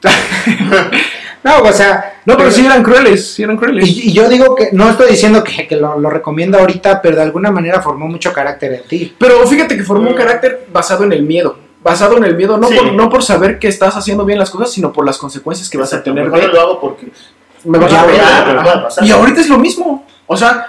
[1.44, 2.20] no, o sea.
[2.24, 3.86] No, pero sí eran crueles, sí eran crueles.
[3.88, 7.16] Y, y yo digo que no estoy diciendo que, que lo, lo recomiendo ahorita, pero
[7.16, 9.14] de alguna manera formó mucho carácter en ti.
[9.18, 10.18] Pero fíjate que formó un Mm.
[10.18, 11.58] carácter basado en el miedo.
[11.84, 12.74] Basado en el miedo, no, Sí.
[12.76, 15.78] por, no por saber que estás haciendo bien las cosas, sino por las consecuencias que
[15.78, 17.06] vas a tener mejor lo hago porque
[17.64, 19.04] me vas Ya a pasar.
[19.04, 20.04] Y ahorita es lo mismo.
[20.26, 20.66] O sea,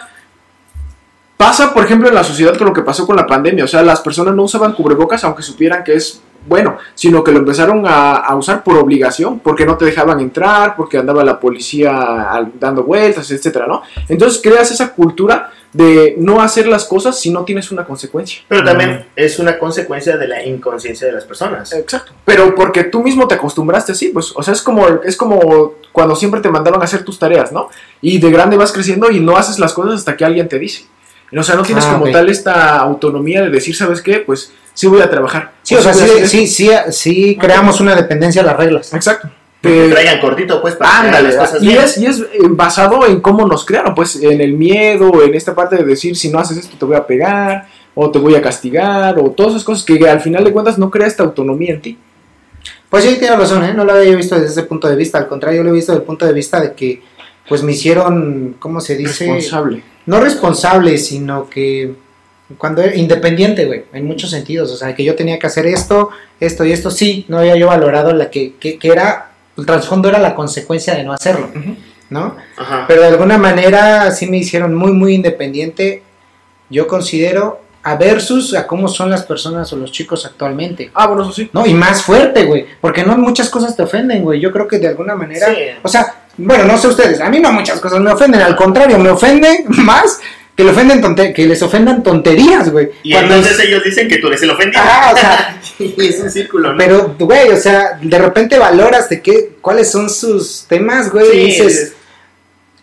[1.37, 3.63] pasa, por ejemplo, en la sociedad con lo que pasó con la pandemia.
[3.63, 7.39] O sea, las personas no usaban cubrebocas aunque supieran que es bueno, sino que lo
[7.39, 12.49] empezaron a, a usar por obligación, porque no te dejaban entrar, porque andaba la policía
[12.59, 13.81] dando vueltas, etcétera, ¿no?
[14.07, 18.41] Entonces creas esa cultura de no hacer las cosas si no tienes una consecuencia.
[18.47, 21.71] Pero también es una consecuencia de la inconsciencia de las personas.
[21.73, 22.13] Exacto.
[22.25, 26.15] Pero porque tú mismo te acostumbraste así, pues, o sea, es como, es como cuando
[26.15, 27.69] siempre te mandaban a hacer tus tareas, ¿no?
[28.01, 30.85] Y de grande vas creciendo y no haces las cosas hasta que alguien te dice.
[31.35, 34.19] O sea, no tienes Ah, como tal esta autonomía de decir, ¿sabes qué?
[34.19, 35.53] Pues sí voy a trabajar.
[35.63, 38.93] Sí, o sea, sí, sí, sí, sí creamos una dependencia a las reglas.
[38.93, 39.29] Exacto.
[39.61, 41.81] Que te Te- traigan cortito, pues, para Ándale, las cosas y bien.
[41.83, 45.53] es, y es eh, basado en cómo nos crearon, pues en el miedo, en esta
[45.55, 48.41] parte de decir si no haces esto te voy a pegar, o te voy a
[48.41, 51.81] castigar, o todas esas cosas que al final de cuentas no crea esta autonomía en
[51.81, 51.97] ti.
[52.89, 53.73] Pues sí, tiene razón, ¿eh?
[53.73, 55.17] No lo había visto desde ese punto de vista.
[55.17, 57.01] Al contrario, yo lo he visto desde el punto de vista de que,
[57.49, 59.25] pues me hicieron, ¿cómo se dice?
[59.25, 59.83] Responsable.
[60.07, 61.93] No responsable, sino que
[62.57, 64.71] cuando era independiente, güey, en muchos sentidos.
[64.71, 66.89] O sea, que yo tenía que hacer esto, esto y esto.
[66.89, 70.95] Sí, no había yo valorado la que, que, que era, el trasfondo era la consecuencia
[70.95, 71.49] de no hacerlo.
[72.09, 72.35] ¿no?
[72.55, 72.85] Ajá.
[72.87, 76.03] Pero de alguna manera sí me hicieron muy, muy independiente.
[76.69, 80.91] Yo considero a versus a cómo son las personas o los chicos actualmente.
[80.93, 81.49] Ah, bueno, eso sí.
[81.53, 82.65] No, y más fuerte, güey.
[82.81, 84.39] Porque no muchas cosas te ofenden, güey.
[84.39, 85.47] Yo creo que de alguna manera.
[85.47, 85.55] Sí.
[85.83, 87.19] O sea, bueno, no sé ustedes.
[87.19, 88.41] A mí no muchas cosas me ofenden.
[88.41, 90.19] Al contrario, me ofende más
[90.55, 92.89] que, le ofenden tonte- que les ofendan tonterías, güey.
[93.03, 94.81] Y Cuando entonces ellos dicen que tú eres el ofendido.
[94.85, 96.77] Ah, o sea, y es un círculo, ¿no?
[96.77, 101.25] pero, güey, o sea, de repente valoras de qué, cuáles son sus temas, güey.
[101.31, 101.93] Sí, y dices,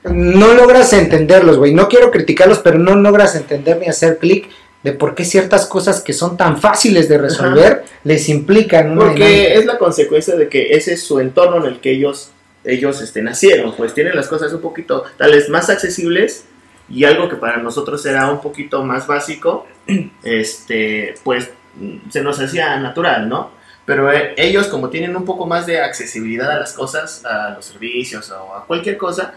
[0.05, 1.73] no logras entenderlos, güey.
[1.73, 4.49] No quiero criticarlos, pero no logras entender ni hacer clic
[4.83, 9.25] de por qué ciertas cosas que son tan fáciles de resolver les implican una Porque
[9.25, 9.55] dinámica.
[9.55, 12.29] es la consecuencia de que ese es su entorno en el que ellos,
[12.65, 16.47] ellos este, nacieron, pues tienen las cosas un poquito, tal vez más accesibles
[16.89, 19.67] y algo que para nosotros era un poquito más básico,
[20.23, 21.51] este, pues
[22.11, 23.51] se nos hacía natural, ¿no?
[23.85, 27.67] Pero eh, ellos como tienen un poco más de accesibilidad a las cosas, a los
[27.67, 29.35] servicios o a cualquier cosa,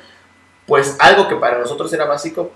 [0.66, 2.52] pues algo que para nosotros era básico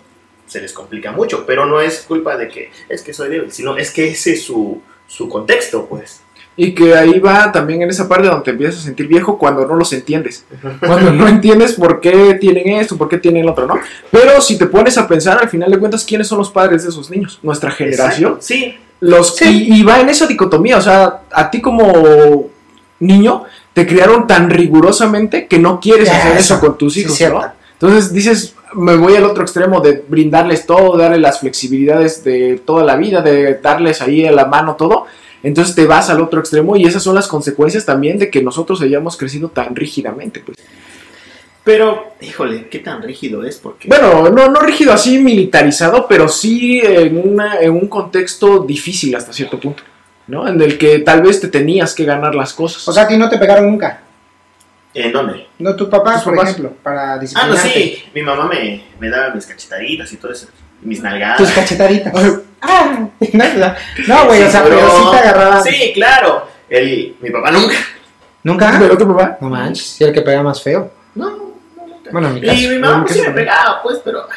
[0.46, 3.78] se les complica mucho, pero no es culpa de que es que soy débil, sino
[3.78, 6.22] es que ese es su, su contexto, pues.
[6.64, 9.66] Y que ahí va también en esa parte donde te empiezas a sentir viejo cuando
[9.66, 10.46] no los entiendes.
[10.80, 13.80] Cuando no entiendes por qué tienen esto, por qué tienen lo otro, ¿no?
[14.12, 16.90] Pero si te pones a pensar, al final de cuentas, ¿quiénes son los padres de
[16.90, 17.40] esos niños?
[17.42, 18.34] Nuestra generación.
[18.34, 19.68] Exacto, Sí, Los, Sí.
[19.72, 22.50] y, y va en esa dicotomía, o sea, a ti como
[23.00, 23.44] niño
[23.74, 26.60] te criaron tan rigurosamente que no quieres hacer eso eso.
[26.60, 27.20] con tus hijos.
[27.22, 27.42] ¿no?
[27.74, 32.84] Entonces dices, me voy al otro extremo de brindarles todo, darle las flexibilidades de toda
[32.84, 35.06] la vida, de darles ahí a la mano todo.
[35.44, 38.82] Entonces te vas al otro extremo y esas son las consecuencias también de que nosotros
[38.82, 40.40] hayamos crecido tan rígidamente.
[40.42, 40.58] Pues.
[41.64, 43.88] pero, híjole, qué tan rígido es, porque...
[43.88, 49.32] Bueno, no, no rígido así militarizado, pero sí en, una, en un contexto difícil hasta
[49.34, 49.84] cierto punto,
[50.28, 50.48] ¿no?
[50.48, 52.88] En el que tal vez te tenías que ganar las cosas.
[52.88, 54.02] O sea, a ti no te pegaron nunca.
[54.94, 55.48] ¿En dónde?
[55.60, 56.50] No, tu papá, por papás.
[56.52, 57.70] ejemplo, para Ah, no, disciplinarte.
[57.70, 60.48] sí, mi mamá me, me daba mis cachetaditas y todo eso,
[60.82, 61.38] mis nalgadas.
[61.38, 62.14] Tus cachetaditas.
[62.62, 63.08] ah.
[64.08, 65.62] No, güey, o sea, pero sí te agarraba.
[65.64, 67.76] Sí, claro, el, mi papá nunca.
[68.44, 68.76] ¿Nunca?
[68.80, 69.38] ¿Pero tu papá?
[69.40, 70.92] No manches, si el que pega más feo.
[71.16, 71.38] No, no,
[71.86, 72.10] nunca.
[72.12, 72.60] Bueno, en mi caso.
[72.60, 74.28] Y mi mamá pues, sí me pegaba, pues, pero...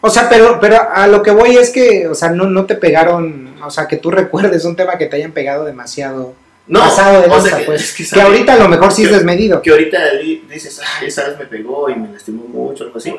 [0.00, 2.74] O sea, pero, pero a lo que voy es que, o sea, no, no te
[2.74, 6.34] pegaron, o sea, que tú recuerdes un tema que te hayan pegado demasiado
[6.66, 7.82] No, pasado de o sea lanza, que- pues.
[7.82, 9.62] es que que, sabe- ahorita a lo mejor sí es que- desmedido.
[9.62, 13.14] Que ahorita di- dices, ay, esa vez me pegó y me lastimó mucho, algo así.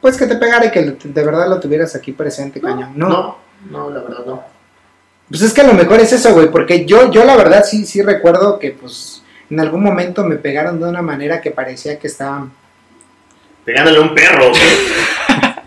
[0.00, 2.92] Pues que te pegara y que de verdad lo tuvieras aquí presente, cañón.
[2.96, 3.08] No.
[3.08, 3.38] no,
[3.70, 4.42] no, la verdad no.
[5.28, 7.84] Pues es que a lo mejor es eso, güey, porque yo, yo la verdad sí,
[7.84, 12.06] sí recuerdo que, pues, en algún momento me pegaron de una manera que parecía que
[12.06, 12.52] estaban.
[13.64, 14.62] Pegándole a un perro, güey.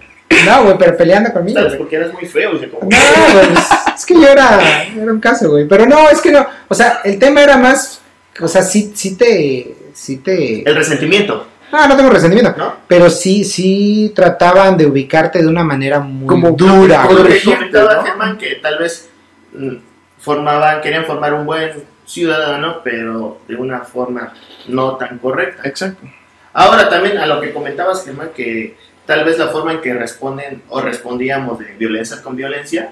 [0.46, 1.60] No, güey, pero peleando conmigo.
[1.60, 1.74] ¿Sabes?
[1.74, 1.80] güey.
[1.80, 2.90] Porque eras muy feo, dice, como...
[2.90, 5.68] No, güey, pues, es que yo era, era un caso, güey.
[5.68, 6.46] Pero no, es que no.
[6.68, 8.02] O sea, el tema era más.
[8.40, 9.76] O sea, sí, sí te.
[9.94, 10.68] Sí te.
[10.68, 12.54] El resentimiento, No, no tengo resentimiento.
[12.58, 12.76] ¿no?
[12.88, 17.04] Pero sí, sí trataban de ubicarte de una manera muy Como- dura.
[17.08, 18.04] como comentaba ¿no?
[18.04, 19.10] Germán, que tal vez
[19.54, 19.76] mm,
[20.20, 21.72] formaban, querían formar un buen
[22.06, 24.34] ciudadano, pero de una forma
[24.68, 25.64] no tan correcta.
[25.68, 26.06] Exacto.
[26.54, 30.64] Ahora también a lo que comentabas, Germán, que tal vez la forma en que responden
[30.70, 32.92] o respondíamos de violencia con violencia,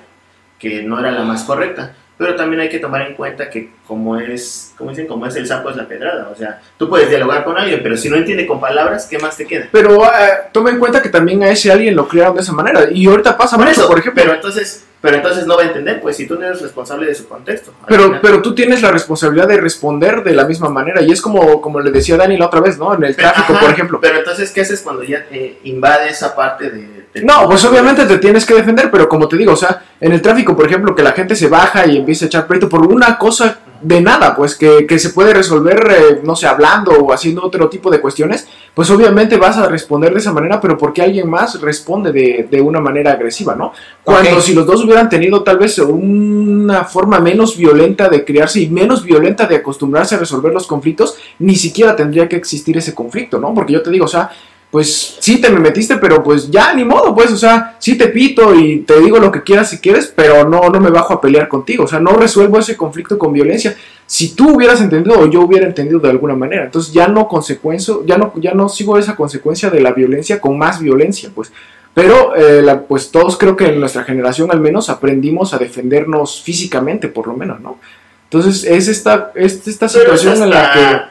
[0.57, 1.93] que no era la más correcta.
[2.20, 5.47] Pero también hay que tomar en cuenta que como es, como dicen, como es el
[5.47, 6.28] sapo es la pedrada.
[6.30, 9.38] O sea, tú puedes dialogar con alguien, pero si no entiende con palabras, ¿qué más
[9.38, 9.70] te queda?
[9.72, 10.09] Pero eh,
[10.51, 12.88] toma en cuenta que también a ese alguien lo criaron de esa manera.
[12.91, 14.22] Y ahorita pasa Por mucho, eso, por ejemplo.
[14.22, 17.15] pero entonces, pero entonces no va a entender, pues si tú no eres responsable de
[17.15, 17.74] su contexto.
[17.88, 21.01] Pero, final- pero tú tienes la responsabilidad de responder de la misma manera.
[21.01, 22.93] Y es como, como le decía Dani la otra vez, ¿no?
[22.93, 23.99] En el tráfico, Ajá, por ejemplo.
[24.01, 28.18] Pero entonces, ¿qué haces cuando ya eh, invade esa parte de, No, pues obviamente te
[28.20, 31.03] tienes que defender, pero como te digo, o sea, en el tráfico, por ejemplo, que
[31.03, 34.55] la gente se baja y empieza a echar pleito por una cosa de nada, pues
[34.55, 38.47] que, que se puede resolver, eh, no sé, hablando o haciendo otro tipo de cuestiones,
[38.74, 42.62] pues obviamente vas a responder de esa manera, pero porque alguien más responde de, de
[42.62, 43.72] una manera agresiva, ¿no?
[44.03, 48.70] Cuando si los dos hubieran tenido tal vez una forma menos violenta de criarse y
[48.70, 53.39] menos violenta de acostumbrarse a resolver los conflictos, ni siquiera tendría que existir ese conflicto,
[53.39, 53.53] ¿no?
[53.53, 54.30] Porque yo te digo, o sea,
[54.72, 58.07] pues sí te me metiste, pero pues ya ni modo, pues, o sea, sí te
[58.07, 61.22] pito y te digo lo que quieras si quieres, pero no, no me bajo a
[61.22, 63.76] pelear contigo, o sea, no resuelvo ese conflicto con violencia.
[64.05, 67.95] Si tú hubieras entendido o yo hubiera entendido de alguna manera, entonces ya no consecuencia,
[68.05, 71.51] ya no, ya no sigo esa consecuencia de la violencia con más violencia, pues.
[71.95, 76.41] Pero, eh, la- pues todos creo que en nuestra generación al menos aprendimos a defendernos
[76.43, 77.80] físicamente, por lo menos, ¿no?
[78.26, 81.09] Entonces es esta, es esta situación en la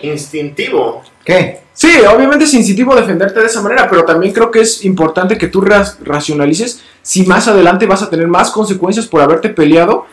[0.00, 0.08] que...
[0.08, 1.02] instintivo.
[1.24, 1.60] ¿Qué?
[1.72, 5.48] Sí, obviamente es instintivo defenderte de esa manera, pero también creo que es importante que
[5.48, 10.06] tú racionalices si más adelante vas a tener más consecuencias por haberte peleado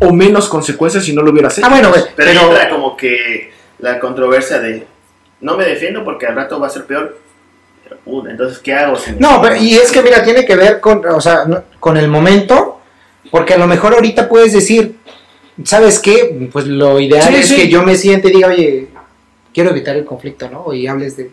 [0.00, 1.66] o menos consecuencias si no lo hubieras hecho.
[1.66, 2.40] Ah, bueno, Pero, pero...
[2.50, 4.86] entra como que la controversia de
[5.40, 7.18] no me defiendo porque al rato va a ser peor.
[7.84, 8.96] Pero, puta, entonces, ¿qué hago?
[8.96, 11.96] si No, pero, y es que mira, tiene que ver con, o sea, no- con
[11.96, 12.80] el momento,
[13.30, 14.96] porque a lo mejor ahorita puedes decir,
[15.64, 16.48] ¿sabes qué?
[16.52, 17.56] Pues lo ideal Sí, es sí.
[17.56, 18.88] que yo me siente y diga, oye,
[19.56, 20.70] quiero evitar el conflicto, ¿no?
[20.74, 21.30] Y hables de...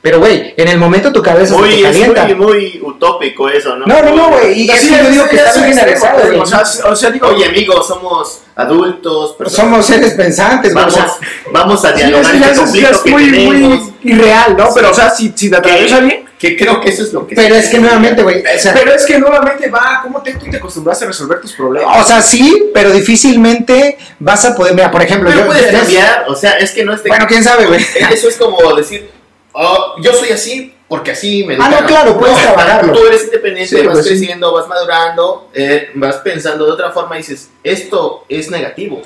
[0.00, 2.24] Pero, güey, en el momento tu cabeza se Muy, te es calienta.
[2.26, 3.86] muy, muy utópico eso, ¿no?
[3.86, 6.20] No, no, no, güey, y es Sí, que yo digo sí, que está bien generalizado,
[6.26, 6.38] güey.
[6.38, 10.94] O sea, o sea, digo, Oye, amigos, somos adultos, personas- Somos seres pensantes, o vamos,
[10.94, 11.08] sea,
[11.52, 13.80] vamos a sí, dialogar este es- ya conflicto es que muy, tenemos.
[13.80, 14.68] muy irreal, ¿no?
[14.72, 16.24] Pero, o sea, si, si te atraviesa alguien...
[16.38, 18.92] Que creo que eso es lo que pero es que nuevamente, güey, o sea, Pero
[18.92, 22.04] es que nuevamente va, ¿cómo te, tú te acostumbraste a resolver tus problemas?
[22.04, 25.46] o sea, sí, pero difícilmente vas a poder, mira, por ejemplo, Pero yo...
[25.46, 27.80] puedes cambiar, o sea, es que no es de- Bueno, quién sabe, güey.
[28.12, 29.10] Eso es como decir,
[29.52, 32.92] oh, yo soy así porque así me Ah, no, claro, puedes trabajarlo.
[32.92, 34.10] Tú eres independiente, Sí, vas pues sí.
[34.10, 39.02] creciendo, vas madurando, eh, vas pensando de otra forma y dices, esto es negativo.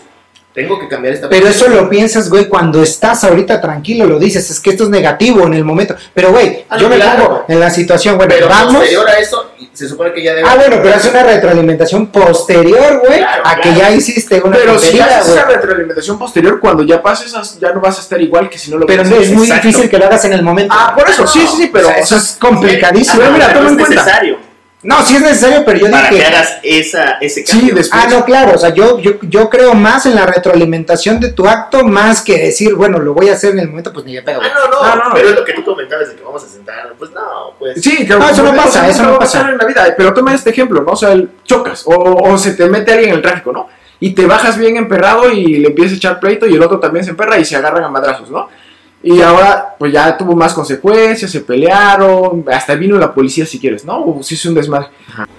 [0.53, 1.82] Tengo que cambiar esta Pero eso perspectiva".
[1.84, 5.55] lo piensas, güey, cuando estás ahorita tranquilo, lo dices, es que esto es negativo en
[5.55, 5.94] el momento.
[6.12, 8.74] Pero, güey, Ah, yo me pongo en la situación, bueno, Pero vamos.
[8.74, 10.48] posterior a eso, se supone que ya debe...
[10.48, 14.76] Ah, bueno, pero es una retroalimentación posterior, güey, Claro, a que ya hiciste una Pero
[14.76, 18.59] si haces esa retroalimentación posterior, cuando ya pases, ya no vas a estar igual que
[18.59, 19.68] si no lo Pero no, es muy Exacto.
[19.68, 20.74] difícil que lo hagas en el momento.
[20.76, 23.20] Ah, por eso, sí, sí, sí, pero O sea, o sea, eso es complicadísimo.
[23.20, 23.94] Pero mira, no toma es en cuenta.
[24.03, 24.49] necesario
[24.83, 26.26] No, sí es necesario, pero yo para que dije.
[26.26, 27.74] hagas esa, ese Sí, cambio.
[27.74, 28.03] después.
[28.03, 31.47] Ah, no, claro, o sea, yo, yo, yo creo más en la retroalimentación de tu
[31.47, 34.22] acto más que decir, bueno, lo voy a hacer en el momento, pues ni de
[34.22, 34.41] pedo.
[34.43, 35.14] Ah, no, no, no, no.
[35.14, 36.95] pero es lo que tú comentabas de que vamos a sentar.
[36.99, 37.83] Pues no, pues...
[37.83, 39.39] Sí, que No, eso no pasa, eso no va a pasa.
[39.41, 39.95] pasar en la vida.
[39.97, 40.93] Pero toma este ejemplo, ¿no?
[40.93, 43.68] O sea, el- chocas o, o se te mete alguien en el tráfico, ¿no?
[44.01, 47.05] Y te bajas bien emperrado y le empiezas a echar pleito y el otro también
[47.05, 48.49] se emperra y se agarran a madrazos, ¿no?
[49.03, 53.84] Y ahora, pues ya tuvo más consecuencias, se pelearon, hasta vino la policía si quieres,
[53.84, 53.98] ¿no?
[54.05, 54.88] O si es un desmadre.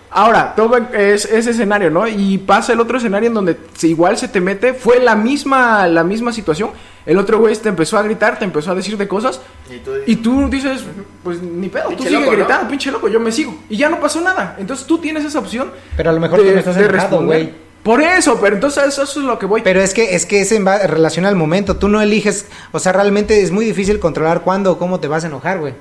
[0.09, 2.07] Ahora, toma es, ese escenario, ¿no?
[2.07, 5.88] Y pasa el otro escenario en donde se- igual se te mete, fue la misma,
[5.88, 6.72] la misma situación.
[7.05, 9.41] El otro güey te empezó a gritar, te empezó a decir de cosas
[9.72, 10.84] Y tú y tú dices,
[11.24, 12.38] pues ni pedo, tú Pinche sigue loco, ¿no?
[12.38, 13.55] gritando, pinche loco, yo me sigo.
[13.70, 14.55] Y ya no pasó nada.
[14.59, 17.53] Entonces tú tienes esa opción Pero a lo mejor tú no estás enojado, güey.
[17.84, 19.61] Por eso, pero entonces eso es lo que voy.
[19.63, 21.77] Pero es que es que es en va- relación al momento.
[21.77, 25.23] Tú no eliges, o sea, realmente es muy difícil controlar cuándo o cómo te vas
[25.23, 25.73] a enojar, güey.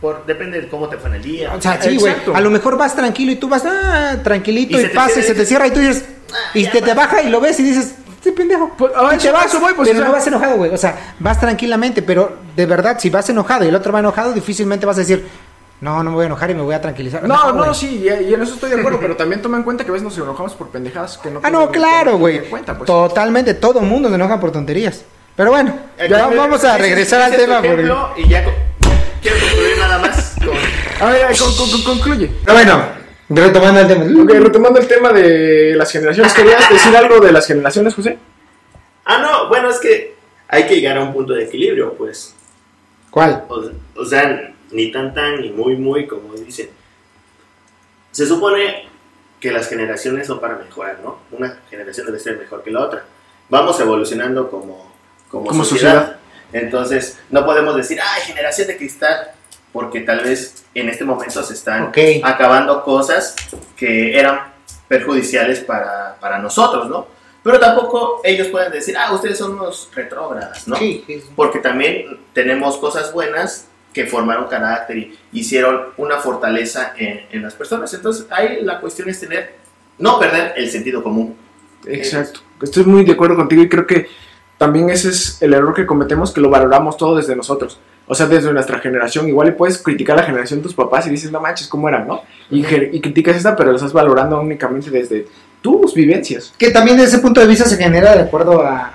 [0.00, 1.54] Por, depende de cómo te fue en el día.
[1.54, 2.14] O sea, sí, güey.
[2.34, 5.18] A lo mejor vas tranquilo y tú vas ah, tranquilito Y y, se te pasa
[5.18, 6.94] y cierra y se te cierra y tú dices "Ah, y te, te pasó".
[6.94, 8.70] baja y lo ves y dices, sí, pendejo.
[8.76, 10.70] Pues, a y eso- te vas, voy, pues, pero o sea- no vas enojado, güey.
[10.72, 14.32] O sea, vas tranquilamente, pero de verdad, si vas enojado y el otro va enojado,
[14.34, 15.26] difícilmente vas a decir,
[15.80, 17.22] no, no me voy a enojar y me voy a tranquilizar.
[17.22, 19.84] no, no, sí, y, y en eso estoy de acuerdo, pero también toma en cuenta
[19.84, 22.50] que a veces nos enojamos por pendejadas que no Ah, no, tenemos claro, que güey.
[22.50, 22.64] pues.
[22.84, 25.04] Totalmente, todo el mundo se enoja por tonterías.
[25.36, 27.56] Pero bueno, Eh, ya vamos a regresar ese al tema.
[27.58, 28.44] porque- ejemplo, Y ya
[29.22, 31.06] quiero concluir nada más con...
[31.08, 32.30] A ver, con- con- con- concluye.
[32.44, 32.82] Pero bueno,
[33.28, 34.22] retomando el tema.
[34.24, 38.18] Ok, retomando el tema de las generaciones, ¿querías decir algo de las generaciones, José?
[39.04, 40.16] Ah, no, bueno, es que
[40.48, 42.34] hay que llegar a un punto de equilibrio, pues.
[43.10, 43.44] ¿Cuál?
[43.48, 43.62] O,
[44.00, 46.70] o sea, ni tan tan, ni muy muy, como dicen.
[48.12, 48.88] Se supone
[49.40, 51.18] que las generaciones son para mejorar, ¿no?
[51.30, 53.04] Una generación debe ser mejor que la otra.
[53.48, 54.92] Vamos evolucionando como,
[55.30, 56.16] como, Como sociedad.
[56.52, 59.32] Entonces, no podemos decir, ay, generación de cristal.
[59.72, 61.92] porque tal vez en este momento se están
[62.22, 63.36] acabando cosas
[63.76, 64.52] que eran
[64.88, 67.06] perjudiciales para, para nosotros, ¿no?
[67.42, 70.76] Pero tampoco ellos pueden decir, ah, ustedes son unos retrógradas, ¿no?
[70.76, 71.30] Sí, sí, sí.
[71.36, 77.54] Porque también tenemos cosas buenas que formaron carácter y hicieron una fortaleza en, en las
[77.54, 77.92] personas.
[77.94, 79.54] Entonces, ahí la cuestión es tener,
[79.98, 81.36] no perder el sentido común.
[81.86, 82.40] Exacto.
[82.62, 84.08] Estoy muy de acuerdo contigo y creo que
[84.58, 87.78] también ese es el error que cometemos, que lo valoramos todo desde nosotros.
[88.06, 89.28] O sea, desde nuestra generación.
[89.28, 91.88] Igual le puedes criticar a la generación de tus papás y dices, no manches, ¿cómo
[91.88, 92.22] eran, no?
[92.50, 95.26] Y, y criticas esta, pero lo estás valorando únicamente desde
[95.60, 96.54] tus vivencias.
[96.58, 98.92] Que también desde ese punto de vista se genera de acuerdo a,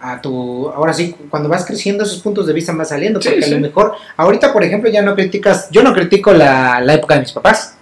[0.00, 0.68] a tu...
[0.68, 3.52] Ahora sí, cuando vas creciendo esos puntos de vista van saliendo, Sí, porque sí.
[3.52, 7.14] a lo mejor, ahorita por ejemplo ya no criticas, yo no critico la, la época
[7.14, 7.74] de mis papás,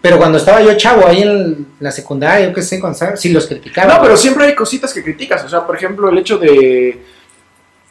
[0.00, 3.28] pero cuando estaba yo chavo ahí en la secundaria, yo qué sé, cuando estaba, sí
[3.28, 3.94] los criticaba.
[3.94, 5.44] No, pero siempre hay cositas que criticas.
[5.44, 7.00] O sea, por ejemplo, el hecho de,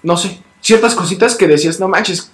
[0.03, 2.29] no sé, ciertas cositas que decías, no manches,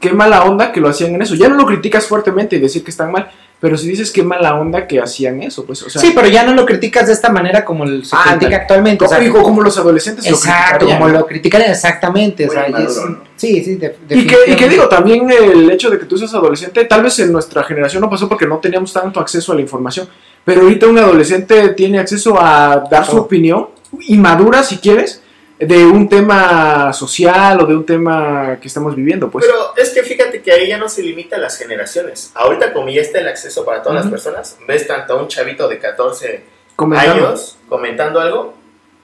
[0.00, 1.36] qué mala onda que lo hacían en eso.
[1.36, 3.30] Ya no lo criticas fuertemente y decir que están mal,
[3.62, 6.42] pero si dices qué mala onda que hacían eso, pues, o sea, sí, pero ya
[6.42, 8.36] no lo criticas de esta manera como se Ándale.
[8.38, 9.04] critica actualmente.
[9.04, 12.42] o sea, como, como los adolescentes lo exacto, como lo criticarían exactamente.
[12.42, 13.18] o Muy sea, y inmaduro, es- ¿no?
[13.36, 16.34] Sí, sí, de- Y que, y que digo, también el hecho de que tú seas
[16.34, 19.60] adolescente, tal vez en nuestra generación no pasó porque no teníamos tanto acceso a la
[19.60, 20.08] información,
[20.44, 23.68] pero ahorita un adolescente tiene acceso a dar su opinión,
[24.08, 25.21] inmadura si quieres,
[25.66, 29.46] de un tema social o de un tema que estamos viviendo, pues.
[29.46, 32.32] Pero es que fíjate que ahí ya no se limita a las generaciones.
[32.34, 35.68] Ahorita como ya está el acceso para todas las personas, ves tanto a un chavito
[35.68, 36.44] de 14
[36.74, 37.28] comentando.
[37.28, 38.54] años comentando algo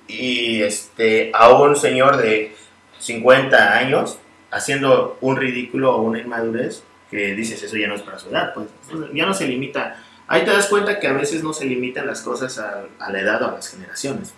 [0.08, 2.56] y este a un señor de
[2.98, 4.18] 50 años
[4.50, 8.52] haciendo un ridículo o una inmadurez que dices eso ya no es para su edad,
[8.52, 8.66] pues
[9.14, 10.02] ya no se limita.
[10.26, 13.20] Ahí te das cuenta que a veces no se limitan las cosas a, a la
[13.20, 14.34] edad o a las generaciones.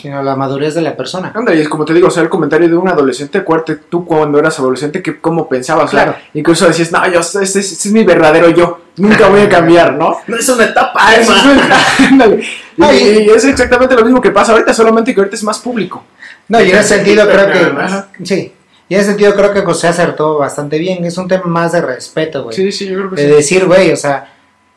[0.00, 1.32] Sino la madurez de la persona.
[1.34, 4.04] Anda, y es como te digo, o sea, el comentario de un adolescente, acuérdate tú
[4.04, 6.14] cuando eras adolescente, que cómo pensabas, Claro.
[6.34, 10.16] Incluso decías, no, yo, este, este es mi verdadero yo, nunca voy a cambiar, ¿no?
[10.26, 11.28] No es una etapa, Ah, es-
[12.10, 12.44] ándale.
[12.76, 16.04] y, y es exactamente lo mismo que pasa ahorita, solamente que ahorita es más público.
[16.48, 17.70] No, y en ese sentido creo que.
[17.72, 18.04] Más.
[18.22, 18.52] Sí.
[18.88, 21.02] Y en ese sentido creo que José acertó bastante bien.
[21.06, 22.54] Es un tema más de respeto, güey.
[22.54, 23.34] Sí, sí, yo creo que de sí.
[23.34, 24.30] decir, güey, o sea,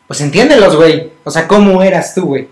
[0.08, 1.12] pues entiéndelos, güey.
[1.26, 2.48] O sea, cómo eras tú, güey.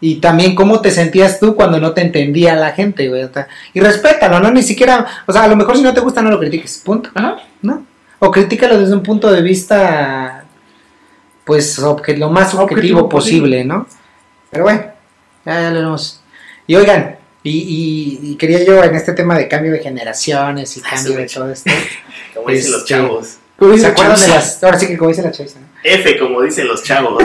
[0.00, 3.28] Y también cómo te sentías tú cuando no te entendía la gente, güey.
[3.72, 4.50] Y respétalo, ¿no?
[4.50, 7.10] Ni siquiera, o sea, a lo mejor si no te gusta no lo critiques, punto,
[7.14, 7.36] Ajá.
[7.62, 7.86] ¿no?
[8.18, 10.44] O critícalo desde un punto de vista,
[11.44, 13.86] pues, obje- lo más objetivo, Objetivo posible, ¿no?
[14.50, 14.82] Pero bueno,
[15.44, 16.20] ya, ya lo vemos.
[16.66, 20.80] Y oigan, y, y- y quería yo en este tema de cambio de generaciones y
[20.84, 21.70] Ah, cambio sí, de todo esto.
[22.34, 23.36] Como dicen los Este, chavos.
[23.78, 25.66] ¿Se acuerdan de las, ahora sí que como dice la chaviza, ¿no?
[25.86, 27.22] F, como dicen los chavos.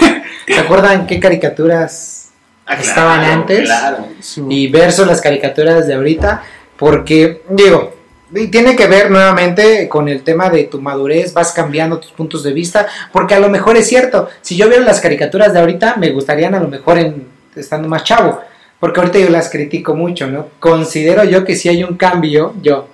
[0.46, 2.24] ¿Se acuerdan qué caricaturas
[2.66, 3.64] Ah, Estaban antes.
[3.64, 4.08] Claro.
[4.48, 6.42] Y versus las caricaturas de ahorita?
[6.78, 7.94] Porque, digo,
[8.34, 12.42] y tiene que ver nuevamente con el tema de tu madurez, vas cambiando tus puntos
[12.42, 15.96] de vista, porque a lo mejor es cierto, si yo viera las caricaturas de ahorita,
[15.96, 18.40] me gustarían a lo mejor en, estando más chavo,
[18.80, 20.48] porque ahorita yo las critico mucho, ¿no?
[20.58, 22.88] Considero yo que sí hay un cambio, yo,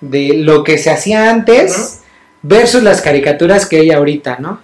[0.00, 1.99] de lo que se hacía antes
[2.42, 4.60] versus las caricaturas que hay ahorita, ¿no?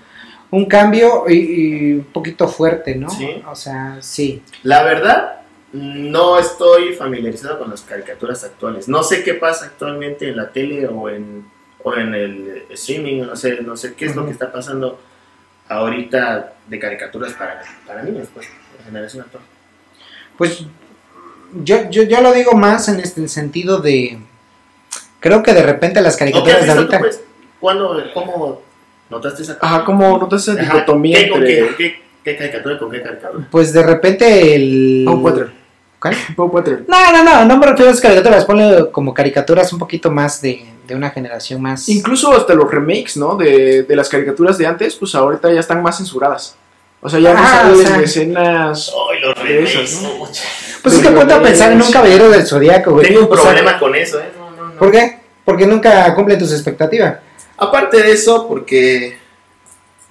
[0.51, 3.11] Un cambio y, y un poquito fuerte, ¿no?
[3.11, 3.43] Sí.
[3.51, 4.43] O sea, sí.
[4.63, 5.41] La verdad,
[5.73, 8.89] no estoy familiarizado con las caricaturas actuales.
[8.89, 11.45] No sé qué pasa actualmente en la tele o en,
[11.83, 13.23] o en el streaming.
[13.23, 14.99] No sé, no sé qué es lo que está pasando
[15.69, 18.47] ahorita de caricaturas para, para niños, pues,
[18.79, 19.43] la generación actual.
[20.39, 20.65] Pues
[21.65, 24.19] yo, yo, yo lo digo más en este sentido de.
[25.21, 26.97] Creo que de repente las ¿O qué has caricaturas de ahorita.
[26.99, 27.21] tú, pues?
[27.67, 28.63] ¿Cuándo, ¿Cómo
[29.11, 31.57] notaste esa Ajá, como notas esa dicotomía ¿qué, con entre...
[31.57, 33.49] qué, qué, qué caricatura con qué caricatura?
[33.51, 35.03] Pues de repente el.
[35.05, 35.53] Paw Patrol.
[36.01, 36.15] ¿Cuál?
[36.37, 36.85] Paw Patrol.
[36.87, 40.41] No, no, no, no me refiero a las caricaturas, ponle como caricaturas un poquito más
[40.41, 41.89] de, de una generación más.
[41.89, 43.35] Incluso hasta los remakes, ¿no?
[43.35, 46.55] De, de las caricaturas de antes, pues ahorita ya están más censuradas.
[47.01, 48.01] O sea, ya no Ah, salen o sea.
[48.01, 48.93] escenas...
[49.13, 50.03] Ay, los De esas.
[50.03, 50.11] ¿no?
[50.83, 53.09] Pues es que ponte a pensar en un caballero del zodiaco, güey.
[53.09, 54.31] Tengo un O sea, problema con eso, ¿eh?
[54.39, 54.79] No, no, no.
[54.79, 55.19] ¿Por qué?
[55.45, 57.17] Porque nunca cumple tus expectativas.
[57.59, 59.17] Aparte de eso, porque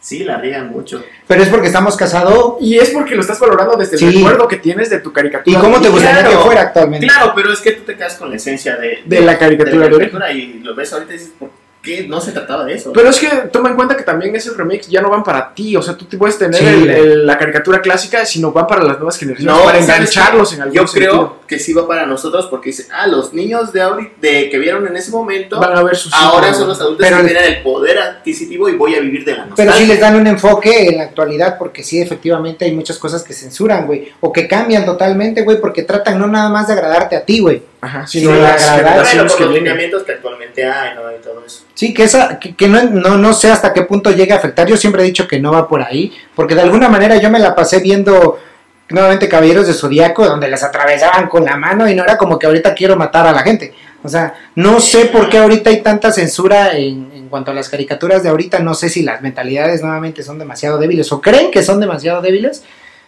[0.01, 1.03] sí, la riegan mucho.
[1.27, 2.55] Pero es porque estamos casados.
[2.59, 4.05] Y es porque lo estás valorando desde Sí.
[4.05, 5.57] el recuerdo que tienes de tu caricatura.
[5.57, 6.37] ¿Y cómo te gustaría Claro.
[6.37, 7.07] que fuera actualmente?
[7.07, 9.91] Claro, pero es que tú te quedas con la esencia de, De la caricatura de
[9.91, 11.33] caricatura y lo ves ahorita y dices,
[11.85, 12.91] ¿por qué no se trataba de eso?
[12.93, 15.75] Pero es que toma en cuenta que también esos remakes ya no van para ti.
[15.75, 16.65] O sea, tú te puedes tener Sí.
[16.65, 19.55] el- el- la caricatura clásica, sino van para las nuevas generaciones.
[19.55, 21.11] para ¿sabes engancharlos en algún Yo sentido.
[21.11, 24.57] creo que sí va para nosotros porque dice, ah, los niños de ahorita, de que
[24.57, 26.57] vieron en ese momento, Van a ver sus ahora hijos.
[26.59, 29.37] son los adultos Pero- que tienen el poder adquisitivo y voy a vivir de la
[29.37, 29.75] Pero nostalgia.
[29.75, 33.33] sí les dan un enfoque en la actualidad porque sí, efectivamente hay muchas cosas que
[33.33, 34.09] censuran, güey.
[34.21, 37.61] O que cambian totalmente, güey, porque tratan no nada más de agradarte a ti, güey.
[37.81, 39.53] Ajá, sino las agradar, que los vienen.
[39.57, 41.63] lineamientos que actualmente Y, todo eso.
[41.73, 44.67] Sí, que esa, que, no, no, no sé hasta qué punto llega a afectar.
[44.67, 47.39] Yo siempre he dicho que no va por ahí, porque de alguna manera yo me
[47.39, 48.39] la pasé viendo
[48.89, 52.47] nuevamente Caballeros de Zodíaco, donde les atravesaban con la mano y no era como que
[52.47, 53.73] ahorita quiero matar a la gente.
[54.03, 57.69] O sea, no sé por qué ahorita hay tanta censura en, en cuanto a las
[57.69, 58.59] caricaturas de ahorita.
[58.59, 62.63] No sé si las mentalidades nuevamente son demasiado débiles o creen que son demasiado débiles,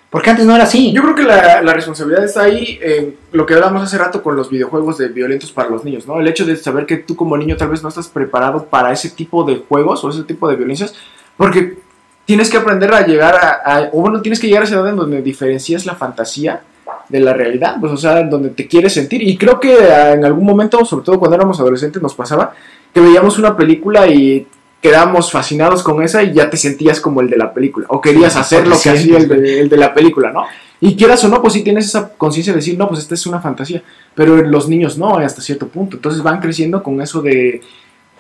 [0.10, 0.93] porque antes no era así.
[0.93, 4.36] Yo creo que la, la responsabilidad está ahí en lo que hablamos hace rato con
[4.36, 6.20] los videojuegos de violentos para los niños, ¿no?
[6.20, 9.10] El hecho de saber que tú como niño tal vez no estás preparado para ese
[9.10, 10.95] tipo de juegos o ese tipo de violencias,
[11.36, 11.78] porque
[12.26, 14.95] tienes que aprender a llegar a, o bueno, tienes que llegar a esa edad en
[14.95, 16.62] donde diferencias la fantasía
[17.10, 19.22] de la realidad, pues o sea, en donde te quieres sentir.
[19.22, 22.53] Y creo que ah, en algún momento, sobre todo cuando éramos adolescentes, nos pasaba
[22.93, 24.47] que veíamos una película y
[24.82, 28.34] quedábamos fascinados con esa y ya te sentías como el de la película, o querías
[28.34, 30.46] Sí, hacer lo que hacía el de, el de la película, ¿no?
[30.80, 33.26] Y quieras o no, pues sí tienes esa conciencia de decir, no, pues esta es
[33.26, 33.82] una fantasía.
[34.14, 35.96] Pero los niños no, hasta cierto punto.
[35.98, 37.62] Entonces van creciendo con eso de.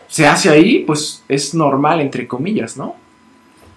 [0.07, 2.95] Se hace ahí, pues es normal, entre comillas, ¿no?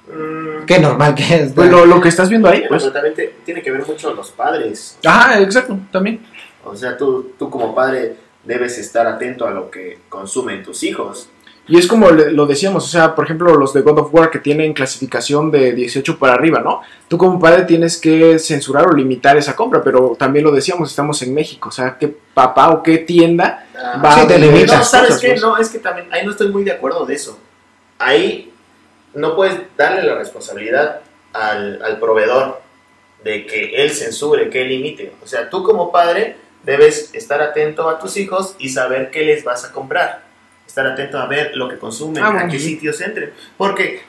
[0.09, 1.53] Mm, Qué normal que es.
[1.53, 2.93] Pues lo, lo que estás viendo ahí, pero pues.
[2.93, 4.97] también te- tiene que ver mucho los padres.
[5.05, 6.21] Ajá, exacto, también.
[6.65, 11.29] O sea, tú, tú como padre debes estar atento a lo que consumen tus hijos.
[11.71, 14.29] Y es como le- lo decíamos, o sea, por ejemplo, los de God of War
[14.31, 16.83] que tienen clasificación de 18 para arriba, ¿no?
[17.09, 21.23] Tú como padre tienes que censurar o limitar esa compra, pero también lo decíamos, estamos
[21.23, 23.67] en México, o sea, ¿qué papá o qué tienda
[24.05, 24.79] va Sí, a te vender limitas.
[24.79, 25.29] No, ¿sabes cosas, qué?
[25.31, 25.43] pues?
[25.43, 27.39] No, es que también ahí no estoy muy de acuerdo de eso.
[27.99, 28.53] Ahí
[29.15, 31.01] no puedes darle la responsabilidad
[31.33, 32.61] al, al proveedor
[33.23, 35.13] de que él censure, que él limite.
[35.23, 39.45] O sea, tú como padre debes estar atento a tus hijos y saber qué les
[39.45, 40.30] vas a comprar.
[40.71, 42.67] Estar atento a ver lo que consumen, Ah, a qué sí.
[42.71, 43.33] sitios entren.
[43.57, 44.03] Porque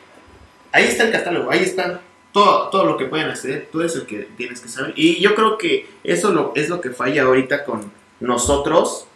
[0.71, 2.01] ahí está el catálogo, ahí está
[2.31, 3.67] todo, todo lo que pueden acceder.
[3.71, 4.93] Tú eres el que tienes que saber.
[4.95, 9.07] Y yo creo que eso lo, es lo que falla ahorita con nosotros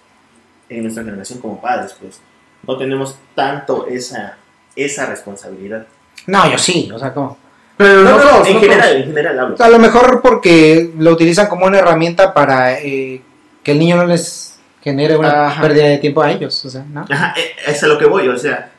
[0.69, 2.19] en nuestra generación como padres, pues
[2.67, 4.37] no tenemos tanto esa,
[4.75, 5.85] esa responsabilidad.
[6.25, 7.37] No, yo sí, o sea, como.
[7.77, 9.55] Pero No, no, en no general, en general hablo.
[9.59, 13.21] A lo mejor porque lo utilizan como una herramienta para eh,
[13.61, 14.54] que el niño no les
[14.85, 15.61] genere una Ajá.
[15.63, 17.05] pérdida de tiempo a ellos, o sea, ¿no?
[17.09, 18.69] Ajá, eh, es a lo que voy, o sea,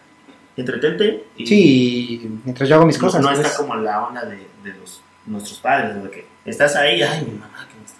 [0.57, 3.21] entretente y Sí, mientras yo hago mis no, cosas.
[3.21, 3.41] no pues.
[3.41, 7.33] está como la onda de, de los, nuestros padres, de que estás ahí, ay, mi
[7.39, 7.99] mamá, que no está.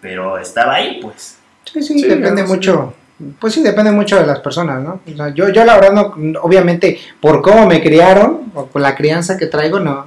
[0.00, 1.38] Pero estaba ahí, pues.
[1.64, 2.48] Sí, sí, Sí, depende sí.
[2.52, 2.94] mucho.
[3.40, 5.00] Pues sí, depende mucho de las personas, ¿no?
[5.10, 8.94] O sea, yo, yo la verdad, no, obviamente, por cómo me criaron, o por la
[8.96, 10.06] crianza que traigo, no,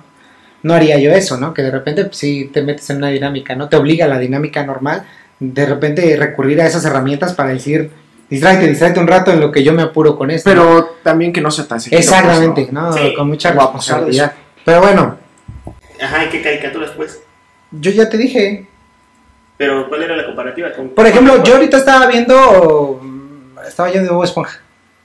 [0.64, 1.54] no haría yo eso, ¿no?
[1.54, 3.70] Que de repente, pues, sí te metes en una dinámica, ¿no?
[3.70, 5.06] Te obliga a la dinámica normal,
[5.40, 7.92] de repente recurrir a esas herramientas para decir,
[8.30, 10.50] distráete, distráete un rato en lo que yo me apuro con esto.
[10.50, 12.82] Pero también que no sea tan seguido, Exactamente, pues, ¿no?
[12.90, 12.94] ¿no?
[12.94, 13.14] Sí.
[13.16, 14.34] Con mucha Voy a pasar de responsabilidad.
[14.64, 15.18] Pero bueno,
[16.02, 17.22] Ajá, ¿y qué caricaturas, pues?
[17.72, 18.68] yo ya te dije,
[19.58, 20.72] Pero, ¿cuál era la comparativa?
[20.74, 24.60] ¿Con- por ejemplo, yo ahorita estaba viendo, mm, estaba viendo Bob Esponja,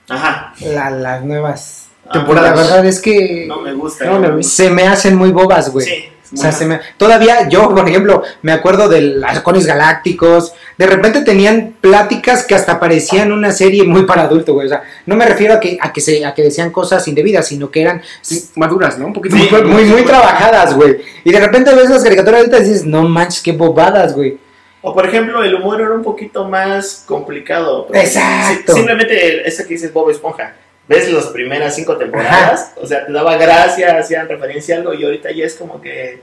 [0.08, 2.56] Ajá, la- las nuevas Ah, temporadas.
[2.56, 4.04] La verdad es que no me gusta.
[4.06, 4.50] No, me gusta.
[4.64, 5.86] se me hacen muy bobas, güey.
[5.86, 10.52] Sí, O sea, se me- todavía yo, por ejemplo, me acuerdo de los halcones galácticos.
[10.78, 14.66] De repente tenían pláticas que hasta parecían una serie muy para adulto, güey.
[14.66, 17.48] O sea, no me refiero a que, a que, se, a que decían cosas indebidas,
[17.48, 19.06] sino que eran Sí, maduras, ¿no?
[19.06, 20.98] Un poquito Sí, más muy, muy, muy trabajadas, güey.
[21.24, 24.38] Y de repente ves las caricaturas ahorita y dices, no manches, qué bobadas, güey.
[24.82, 27.88] O por ejemplo, el humor era un poquito más complicado.
[27.92, 28.72] Exacto.
[28.72, 30.54] si- simplemente esa que dices Bob Esponja.
[30.90, 35.04] Ves las primeras cinco temporadas, o sea, te daba gracia, hacían referencia a algo y
[35.04, 36.20] ahorita ya es como que...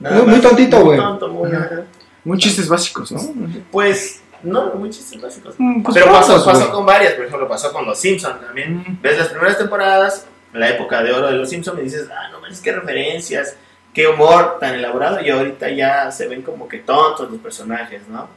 [0.00, 0.98] nada Muy- muy más, tontito, muy güey.
[0.98, 1.82] tonto, muy- Ajá.
[2.24, 3.20] Muy chistes básicos, ¿no?
[3.70, 5.54] Pues, no, muy chistes básicos.
[5.56, 8.78] Mm, pues Pero pasó, con varias, por ejemplo, pasó con los Simpsons también.
[8.78, 8.98] Mm.
[9.00, 12.40] Ves las primeras temporadas, la época de oro de los Simpsons, y dices, ah, no
[12.40, 13.54] manches, qué referencias,
[13.94, 18.28] qué humor tan elaborado, y ahorita ya se ven como que tontos los personajes, ¿no?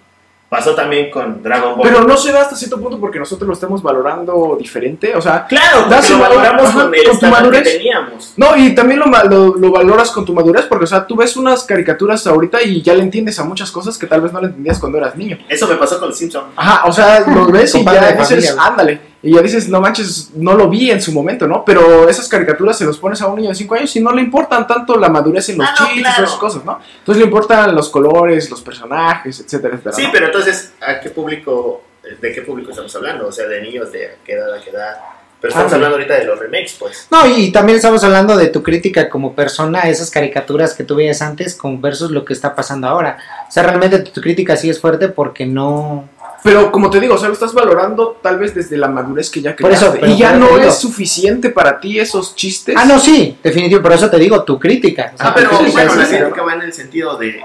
[0.52, 1.88] Pasó también con Dragon Ball.
[1.88, 5.45] Pero no se da hasta cierto punto porque nosotros lo estamos valorando diferente, o sea,
[5.47, 7.78] claro, das porque lo valoramos ajá, con el con tu estándar que madurez.
[7.78, 8.34] teníamos.
[8.36, 11.38] No, y también lo, lo, lo valoras con tu madurez, porque, o sea, tú ves
[11.38, 14.47] unas caricaturas ahorita y ya le entiendes a muchas cosas que tal vez no le
[14.47, 15.38] entendías cuando eras niño.
[15.47, 16.47] Eso me pasó con los Simpsons.
[16.58, 19.11] Ajá, o sea, lo ves y ya de dices, ándale.
[19.24, 21.63] Y ya dices, no manches, no lo vi en su momento, ¿no?
[21.63, 24.22] Pero esas caricaturas se los pones a un niño de 5 años y no le
[24.22, 26.24] importan tanto la madurez en los Ah, no, chistes claro.
[26.24, 26.80] esas cosas, ¿no?
[26.99, 29.95] Entonces le importan los colores, los personajes, etcétera, etcétera.
[29.95, 30.09] Sí, ¿no?
[30.11, 31.84] pero entonces, ¿a qué público,
[32.19, 33.28] de qué público estamos hablando?
[33.28, 34.95] O sea, de niños de qué edad a qué edad.
[35.39, 35.86] Pero estamos Ándale.
[35.86, 37.07] hablando ahorita de los remakes, pues.
[37.11, 41.22] No, y también estamos hablando de tu crítica como persona, esas caricaturas que tú veías
[41.24, 43.17] antes con versus lo que está pasando ahora.
[43.47, 46.07] O sea, realmente tu crítica sí es fuerte porque no...
[46.44, 49.42] Pero como te digo, o sea, lo estás valorando tal vez desde la madurez que
[49.42, 49.86] ya Por creaste.
[49.86, 52.76] eso, pero y ya no es suficiente para ti esos chistes.
[52.78, 55.12] Ah, no, sí, definitivo, por eso te digo tu crítica.
[55.14, 57.42] O sea, Ah, pero tu crítica bueno, la crítica va en el sentido de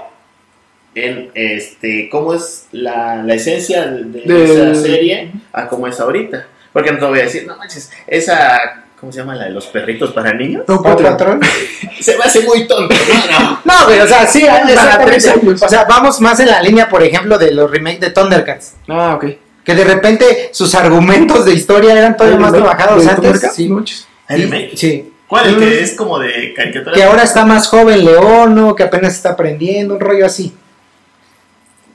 [0.95, 6.47] en este cómo es la, la esencia de, de esa serie a cómo es ahorita.
[6.73, 9.67] Porque no te voy a decir, no manches, esa, ¿cómo se llama la de los
[9.67, 10.63] perritos para niños?
[10.67, 11.41] ¿No, patrón?
[11.99, 12.93] Se me hace muy tonto.
[12.93, 13.61] No, no.
[13.63, 14.45] No, güey, o sea, sí,
[14.75, 15.61] Para tres años.
[15.61, 18.75] O sea, vamos más en la línea, por ejemplo, de los remakes de Thundercats.
[18.87, 19.25] Ah, ok.
[19.63, 23.23] Que de repente sus argumentos de historia eran todavía más trabajados ¿De antes.
[23.23, 23.55] Thundercats?
[23.55, 23.67] Sí.
[23.67, 24.07] Manches.
[24.27, 24.71] ¿El remake?
[24.75, 25.13] sí.
[25.27, 25.47] ¿Cuál?
[25.47, 26.95] El que es como de caricatura.
[26.95, 30.55] Que ahora está más joven Leono, que apenas está aprendiendo, un rollo así.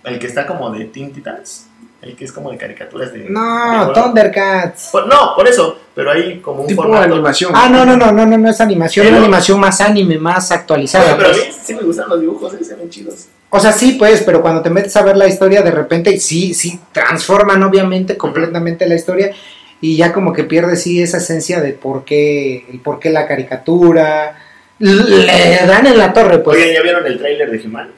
[0.04, 1.66] El que está como de Teen Titans.
[2.02, 3.20] El que es como de caricaturas de.
[3.30, 4.88] No, de- Thundercats.
[4.90, 5.78] Por- No, por eso.
[5.94, 7.12] Pero hay como un Tipo de formato.
[7.14, 7.52] animación.
[7.54, 10.50] Ah, no, no, no, no, no, no es animación, es una animación más anime, más
[10.50, 11.04] actualizada.
[11.04, 11.46] Oye, pero a pues.
[11.48, 13.26] mí sí me gustan los dibujos, eh, se ven chidos.
[13.50, 16.54] O sea, sí, pues, pero cuando te metes a ver la historia, de repente sí,
[16.54, 19.30] sí, transforman obviamente completamente la historia
[19.80, 23.26] y ya como que pierde sí esa esencia de por qué, el por qué la
[23.28, 24.38] caricatura.
[24.78, 26.58] Le dan en la torre, pues.
[26.58, 27.90] Oigan, ¿ya vieron el tráiler de He-Man?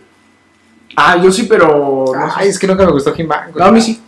[0.96, 2.04] Ah, yo sí, pero.
[2.14, 2.34] No, sé.
[2.36, 3.50] Ay, es que nunca me gustó He-Man.
[3.54, 4.00] No, a mí sí.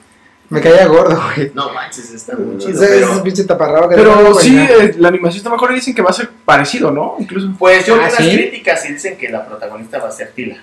[0.49, 1.51] Me caía gordo, güey.
[1.55, 2.79] No manches, está muy chido.
[2.79, 3.13] sea, pero...
[3.13, 6.11] ese pinche taparrabo que Pero sí, eh, la animación está mejor y dicen que va
[6.11, 7.17] a ser parecido, ¿no?
[7.19, 7.49] Incluso.
[7.59, 8.31] Pues yo vi Ah, unas ¿sí?
[8.37, 10.57] críticas y dicen que la protagonista va a ser Tila.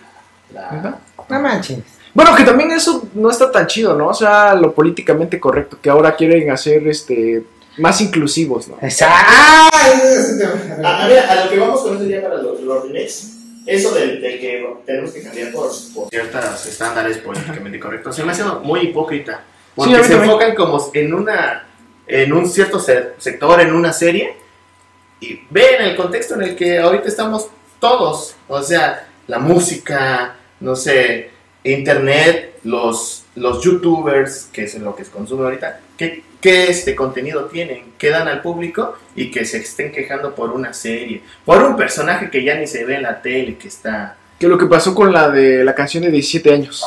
[0.54, 0.98] La...
[1.28, 1.80] No manches.
[2.14, 4.08] Bueno, que también eso no está tan chido, ¿no?
[4.10, 7.44] O sea, lo políticamente correcto, que ahora quieren hacer este
[7.80, 8.78] más inclusivos, ¿no?
[8.82, 9.16] Exacto.
[9.28, 9.70] Ah,
[10.84, 13.32] A, a ver, a lo que vamos con eso ya para los, los remakes,
[13.66, 18.32] eso del, del que tenemos que cambiar por, por ciertos estándares políticamente correctos, se me
[18.32, 19.44] hace muy hipócrita.
[19.76, 21.68] Porque Sí, se enfocan como en una
[22.06, 24.36] en un cierto se- sector, en una serie,
[25.22, 27.48] y ven el contexto en el que ahorita estamos
[27.80, 28.36] todos.
[28.50, 31.30] O sea, la música, no sé,
[31.64, 37.46] internet, los, los youtubers, que es lo que se consume ahorita, ¿qué, qué este contenido
[37.46, 37.94] tienen?
[37.98, 38.96] ¿Qué dan al público?
[39.16, 42.86] Y que se estén quejando por una serie, por un personaje que ya ni se
[42.86, 44.16] ve en la tele, que está...
[44.40, 46.84] Que lo que pasó con la de la canción de 17 años,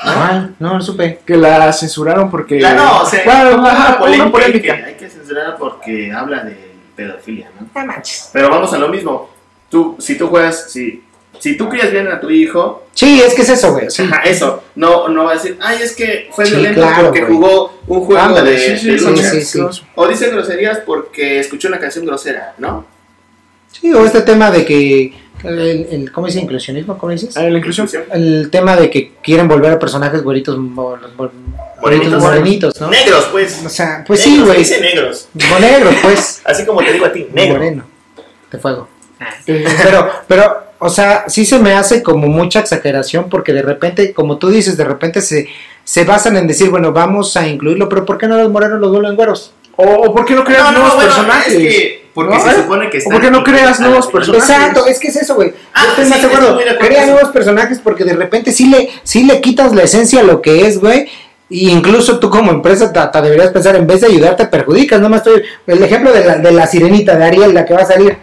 [0.00, 1.18] Ah, no, no supe.
[1.26, 2.60] que la censuraron porque...
[2.60, 4.76] La, no, o sea, ajá, una polémica, una polémica.
[4.76, 6.56] que hay que censurarla porque habla de
[6.94, 7.66] pedofilia, ¿no?
[7.74, 8.30] No manches.
[8.32, 9.28] Pero vamos a lo mismo.
[9.68, 11.02] Tú, si tú juegas, si,
[11.38, 13.88] si tú crías bien a tu hijo, Sí, es que es eso, güey.
[13.90, 14.02] Sí.
[14.02, 17.20] ajá, eso, no, no va a decir, ay, es que fue Sí, violento claro, porque
[17.20, 17.32] güey.
[17.34, 19.30] jugó un juego Ándale, de, sí, sí, de sí, lucha.
[19.30, 19.60] sí, sí.
[19.94, 22.84] O dice groserías porque escuchó una canción grosera, ¿no?
[23.70, 25.12] Sí, o este tema de que.
[25.44, 25.58] El,
[25.90, 26.98] el- ¿Cómo dice inclusionismo?
[26.98, 27.36] ¿Cómo dices?
[27.36, 27.88] Ah, la inclusión.
[28.12, 32.20] El tema de que quieren volver a personajes güeritos, Morenitos.
[32.22, 32.88] morenitos, ¿no?
[32.90, 33.62] Negros, pues.
[33.64, 34.58] O sea, pues Negros, sí, güey.
[34.58, 35.28] dice negros.
[35.56, 36.40] O negro, pues.
[36.44, 37.54] Así como te digo a ti, negro.
[37.58, 37.84] Moreno.
[38.50, 38.88] De fuego.
[39.46, 44.12] Eh, Pero, pero, o sea, sí se me hace como mucha exageración porque de repente,
[44.12, 45.48] como tú dices, de repente se,
[45.84, 48.90] se basan en decir, bueno, vamos a incluirlo, pero ¿por qué no los morenos los
[48.90, 49.52] vuelven güeros?
[49.76, 51.52] o, o ¿por qué no creas No, no, nuevos bueno, personajes?
[51.54, 52.42] es que porque ¿No?
[52.42, 52.54] se ¿Eh?
[52.62, 53.12] supone que ¿O están...
[53.12, 54.50] por qué no creas nuevos personajes?
[54.50, 55.52] Exacto, es que es eso, güey.
[55.72, 56.58] Ah, Yo sí, acuerdo.
[56.80, 60.42] Crea nuevos personajes porque de repente sí le, sí le quitas la esencia a lo
[60.42, 61.06] que es, güey.
[61.48, 65.00] Y incluso tú como empresa ta deberías pensar, en vez de ayudarte, perjudicas.
[65.00, 65.42] No más estoy.
[65.68, 68.18] El ejemplo de la, de la sirenita de Ariel, la que va a salir.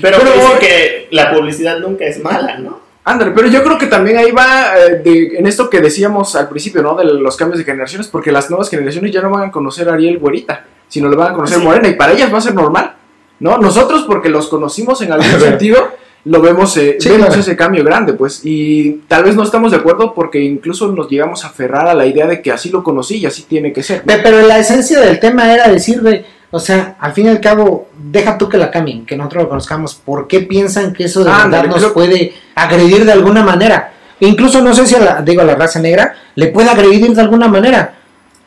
[0.00, 2.80] Pero, Pero- dicen que la publicidad nunca es mala, ¿no?
[3.04, 6.48] Ándale, pero yo creo que también ahí va eh, de- en esto que decíamos al
[6.48, 6.94] principio, ¿no?
[6.94, 9.94] De los cambios de generaciones, porque las nuevas generaciones ya no van a conocer a
[9.94, 11.64] Ariel Güerita, sino le van a conocer Sí.
[11.64, 12.92] Morena, y para ellas va a ser normal,
[13.40, 13.56] ¿no?
[13.56, 15.88] Nosotros, porque los conocimos en algún sentido,
[16.26, 17.40] lo vemos, eh, Sí, vemos claro.
[17.40, 21.44] ese cambio grande, pues, y tal vez no estamos de acuerdo porque incluso nos llegamos
[21.44, 24.00] a aferrar a la idea de que así lo conocí y así tiene que ser.
[24.04, 24.12] ¿no?
[24.12, 27.40] Pe- Pero la esencia del tema era decir, güey, o sea, al fin y al
[27.40, 29.94] cabo, deja tú que la cambien, que nosotros lo conozcamos.
[29.94, 33.92] ¿Por qué piensan que eso de verdad nos puede agredir de alguna manera?
[34.20, 37.20] Incluso no sé si a la, digo, a la raza negra le puede agredir de
[37.20, 37.94] alguna manera.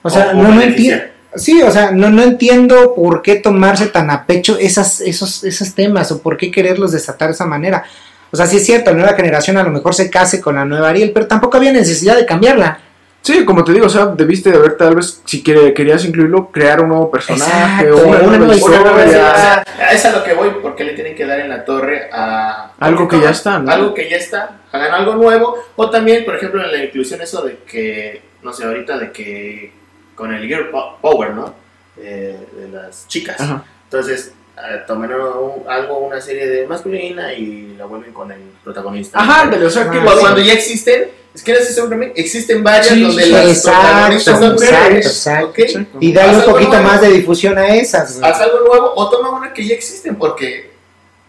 [0.01, 1.03] O sea, O- no, no entiendo.
[1.35, 5.73] Sí, o sea, no, no entiendo por qué tomarse tan a pecho esas, esos, esos
[5.73, 7.85] temas o por qué quererlos desatar de esa manera.
[8.31, 10.65] O sea, sí es cierto, la nueva generación a lo mejor se case con la
[10.65, 12.79] nueva Ariel, pero tampoco había necesidad de cambiarla.
[13.23, 16.49] Sí, como te digo, o sea, debiste de haber tal vez, si quiere- querías incluirlo,
[16.51, 18.79] crear un nuevo personaje Exacto, o una, una nueva historia.
[18.79, 19.07] Historia.
[19.35, 22.71] sea, es a lo que voy, porque le tienen que dar en la torre a...
[22.79, 23.71] Algo que ya está, ¿no?
[23.71, 27.43] Algo que ya está, hagan algo nuevo, o también, por ejemplo, en la inclusión eso
[27.43, 29.71] de que, no sé, ahorita de que
[30.15, 31.53] con el Gear Po- Power, ¿no?
[31.95, 33.39] De, de las chicas.
[33.39, 33.63] Ajá.
[33.83, 39.19] Entonces, eh, toman un- algo, una serie de masculina y la vuelven con el protagonista.
[39.19, 40.19] Ajá, ándale, o sea que Ah, Cuando, sí.
[40.21, 43.79] cuando ya existen, es que hacer un remake, existen varias Sí, donde sí, las exacto,
[43.81, 45.97] protagonistas son exacto, mujeres, exacto.
[46.01, 46.83] Y darle un poquito nuevo.
[46.87, 48.21] más de difusión a esas.
[48.21, 50.71] haz algo nuevo o toma una que ya existen porque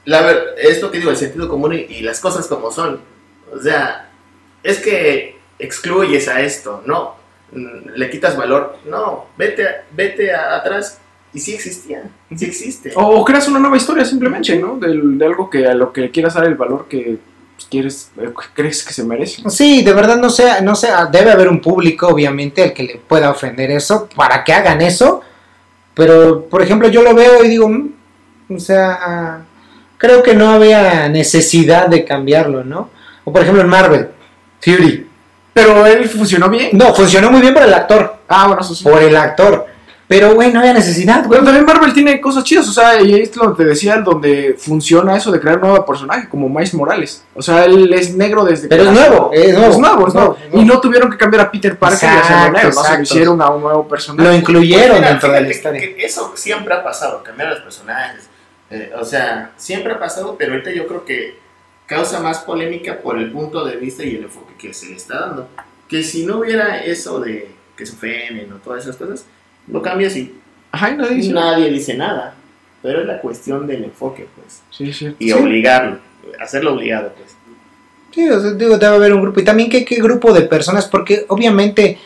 [0.05, 3.00] la ver, es lo que digo el sentido común y, y las cosas como son
[3.55, 4.11] o sea
[4.64, 7.20] es que excluyes a esto no
[7.55, 10.96] Mm, le quitas valor no vete a- vete a- atrás
[11.34, 12.03] y sí existía
[12.34, 14.78] sí existe O, o creas una nueva historia simplemente, ¿no?
[14.78, 17.18] Del- De, algo que a lo que quieras dar el valor que
[17.70, 19.42] quieres, eh, crees que se merece.
[19.50, 22.96] Sí, de verdad no sé, no sé, debe haber un público obviamente al que le
[23.06, 25.22] pueda ofender eso para que hagan eso,
[25.94, 27.90] Pero, por ejemplo, yo lo veo y digo, "Mm",
[28.56, 29.38] o sea, ah,
[29.98, 32.88] creo que no había necesidad de cambiarlo, ¿no?
[33.24, 34.08] O por ejemplo en Marvel,
[34.60, 35.06] Fury.
[35.52, 36.70] Pero él funcionó bien.
[36.72, 38.84] No, funcionó muy bien por el actor, Ah, bueno, eso sí.
[38.84, 39.66] por el actor.
[40.12, 41.24] Pero, güey, no había necesidad.
[41.24, 44.54] Bueno, también Marvel tiene cosas chidas, o sea, y es lo que te decía, donde
[44.58, 47.24] funciona eso de crear un nuevo personaje, como Miles Morales.
[47.34, 49.70] O sea, él es negro desde Pero que es nuevo, es nuevo.
[49.72, 50.36] Es nuevo, es nuevo.
[50.52, 52.80] Y no tuvieron que cambiar a Peter Parker y hacerlo Exacto, negro, ¿no?
[52.82, 53.02] Exacto.
[53.04, 54.28] hicieron a un nuevo personaje.
[54.28, 55.80] Lo incluyeron Pues dentro de la historia.
[55.80, 58.28] que eso siempre ha pasado, cambiar los personajes.
[58.68, 61.38] Eh, o sea, siempre ha pasado, pero ahorita yo creo que
[61.86, 65.20] causa más polémica por el punto de vista y el enfoque que se le está
[65.20, 65.48] dando.
[65.88, 69.24] Que si no hubiera eso de que se ofenden o todas esas cosas,
[69.68, 70.34] lo cambias y
[70.72, 71.32] Ajá, y nadie dice.
[71.32, 72.34] nadie dice nada.
[72.82, 74.60] Pero es la cuestión del enfoque, pues.
[74.70, 75.14] Sí, sí.
[75.18, 75.32] Y Sí.
[75.32, 75.98] obligarlo,
[76.40, 77.30] hacerlo obligado, pues.
[78.12, 79.40] Sí, o sea, digo, debe haber un grupo.
[79.40, 80.86] Y también, ¿qué, qué grupo de personas?
[80.86, 81.98] Porque obviamente,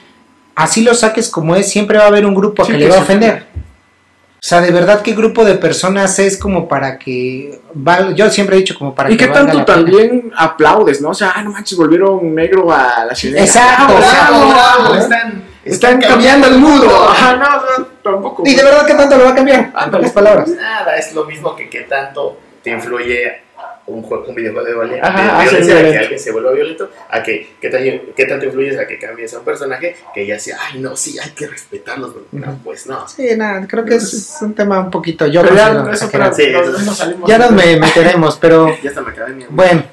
[0.54, 2.90] así lo saques como es, siempre va a haber un grupo Sí, que que le
[2.90, 3.46] va a ofender.
[3.54, 7.58] O sea, de verdad, ¿qué grupo de personas es como para que...
[7.74, 9.76] val- Yo siempre he dicho como para ¿Y que qué valga tanto la pena.
[9.76, 11.08] también aplaudes, no?
[11.08, 13.40] O sea, ah, no manches, volvieron negro a la chilena.
[13.44, 14.34] Exacto, Ah, exacto.
[14.48, 14.94] bravo, Bravo.
[14.94, 16.88] Están, Están cambiando el mundo.
[17.10, 18.42] Ajá, no, no, tampoco.
[18.46, 19.72] Y de verdad, ¿qué tanto lo va a cambiar?
[19.84, 20.48] En pocas palabras.
[20.50, 23.42] Nada, es lo mismo que que tanto te influye
[23.86, 26.32] un, juego, un videojuego de, violen- Ajá, de a ser violencia, a que alguien se
[26.32, 27.82] vuelva violento, a que, que, tan-
[28.16, 31.16] que tanto influyes a que cambies a un personaje que ya sea, ay, no, sí,
[31.20, 32.12] hay que respetarlos.
[32.32, 33.06] No, pues no.
[33.08, 35.26] Sí, nada, creo que es un tema un poquito...
[35.28, 36.34] Yo Pero ya, considero eso, exagerado.
[36.34, 39.44] Sí, pero eso- no salimos Ya nos me- meteremos, pero Ya hasta me acabé mi
[39.48, 39.84] bueno.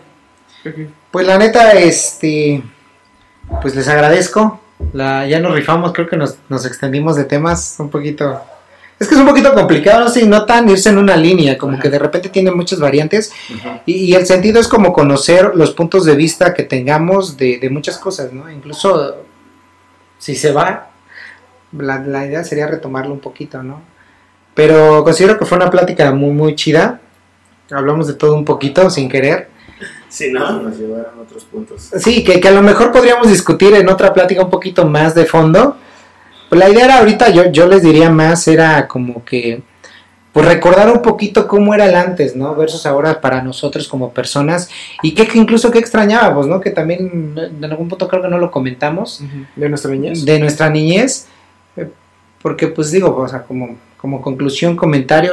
[1.11, 2.63] Pues la neta, este,
[3.61, 4.59] pues les agradezco.
[4.91, 8.41] La, ya nos rifamos, creo que nos, nos extendimos de temas un poquito.
[8.99, 11.57] Es que es un poquito complicado, no sé, y no tan irse en una línea,
[11.57, 13.31] como que de repente tiene muchas variantes.
[13.85, 17.69] Y, y el sentido es como conocer los puntos de vista que tengamos de, de
[17.69, 18.49] muchas cosas, ¿no?
[18.49, 19.17] Incluso
[20.19, 20.91] si se va,
[21.71, 23.81] la, la idea sería retomarlo un poquito, ¿no?
[24.53, 27.01] Pero considero que fue una plática muy, muy chida.
[27.71, 29.49] Hablamos de todo un poquito, sin querer.
[30.13, 31.89] Si no, nos llevaron a otros puntos.
[31.97, 35.25] Sí, que, que a lo mejor podríamos discutir en otra plática un poquito más de
[35.25, 35.75] fondo.
[36.49, 39.63] Pues la idea era ahorita, yo, yo les diría más, era como que,
[40.31, 42.53] pues recordar un poquito cómo era el antes, ¿no?
[42.53, 44.69] Versus ahora para nosotros como personas.
[45.01, 46.61] Y que, que incluso que extrañábamos, ¿no?
[46.61, 49.19] Que también en algún punto creo que no lo comentamos.
[49.55, 50.23] De nuestra niñez.
[50.25, 51.25] De nuestra niñez.
[51.75, 51.89] eh,
[52.39, 55.31] Porque pues digo, o sea, como, como conclusión, comentario,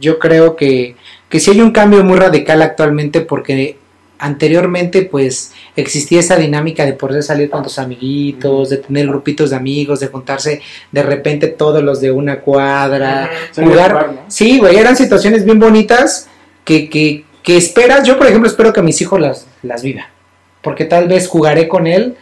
[0.00, 0.96] yo creo que,
[1.28, 3.78] que sí hay un cambio muy radical actualmente porque
[4.18, 9.56] anteriormente pues existía esa dinámica de poder salir con tus amiguitos, de tener grupitos de
[9.56, 10.60] amigos, de juntarse
[10.92, 13.92] de repente todos los de una cuadra, a jugar.
[13.92, 14.20] jugar, ¿no?
[14.28, 16.28] Sí, güey, eran situaciones bien bonitas
[16.64, 18.06] que, que, que esperas.
[18.06, 20.06] Yo, por ejemplo, espero que mis hijos las, las vivan.
[20.62, 22.16] Porque tal vez jugaré con él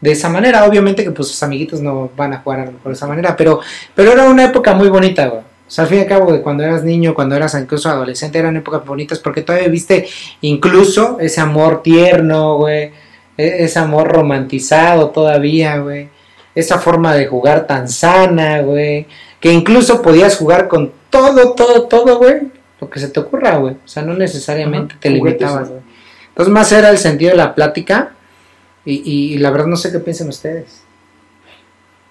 [0.00, 0.64] de esa manera.
[0.66, 3.36] Obviamente que pues sus amiguitos no van a jugar a lo mejor de esa manera.
[3.36, 3.60] Pero,
[3.94, 5.42] pero era una época muy bonita, güey.
[5.66, 8.38] O sea, al fin y al cabo, de cuando eras niño, cuando eras incluso adolescente,
[8.38, 10.06] eran épocas bonitas porque todavía viste
[10.40, 12.92] incluso ese amor tierno, güey.
[13.36, 16.08] e- Ese amor romantizado todavía, güey.
[16.54, 19.06] Esa forma de jugar tan sana, güey.
[19.40, 22.42] Que incluso podías jugar con todo, todo, todo, güey.
[22.80, 23.74] Lo que se te ocurra, güey.
[23.74, 25.80] O sea, no necesariamente Ajá, te limitabas, güey.
[26.28, 28.12] Entonces, más era el sentido de la plática.
[28.84, 30.82] Y, y- y la verdad no sé qué piensan ustedes.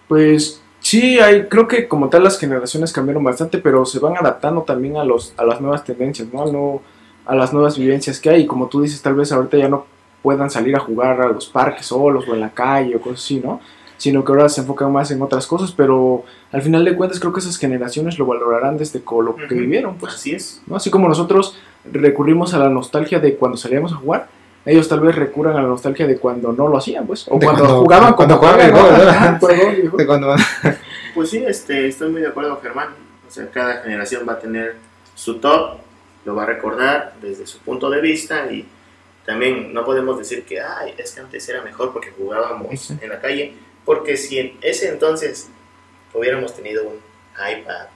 [0.07, 4.61] Pues sí, hay, creo que como tal las generaciones cambiaron bastante, pero se van adaptando
[4.61, 6.45] también a los a las nuevas tendencias, ¿no?
[6.51, 6.81] No-
[7.25, 8.41] a las nuevas vivencias que hay.
[8.43, 9.87] Y como tú dices, tal vez ahorita ya no
[10.21, 13.41] puedan salir a jugar a los parques solos o en la calle o cosas así,
[13.43, 13.59] ¿no?
[13.97, 17.33] Sino que ahora se enfocan más en otras cosas, pero al final de cuentas creo
[17.33, 20.13] que esas generaciones lo valorarán desde lo que vivieron, pues.
[20.15, 20.61] Así es.
[20.67, 20.75] ¿no?
[20.75, 21.57] Así como nosotros
[21.91, 24.27] recurrimos a la nostalgia de cuando salíamos a jugar,
[24.65, 27.27] ellos tal vez recurran a la nostalgia de cuando no lo hacían, pues.
[27.27, 30.05] O cuando, cuando- jugaban cuando jugaban juegan, videojuegos, ¿no?
[30.07, 30.35] cuando-
[31.13, 32.89] Pues sí, este, estoy muy de acuerdo, Germán.
[33.27, 34.75] O sea, cada generación va a tener
[35.13, 35.77] su top,
[36.25, 38.65] lo va a recordar desde su punto de vista y
[39.25, 43.19] también no podemos decir que, ay, es que antes era mejor porque jugábamos en la
[43.19, 43.53] calle,
[43.85, 45.49] porque si en ese entonces
[46.13, 46.95] hubiéramos tenido un
[47.35, 47.87] iPad,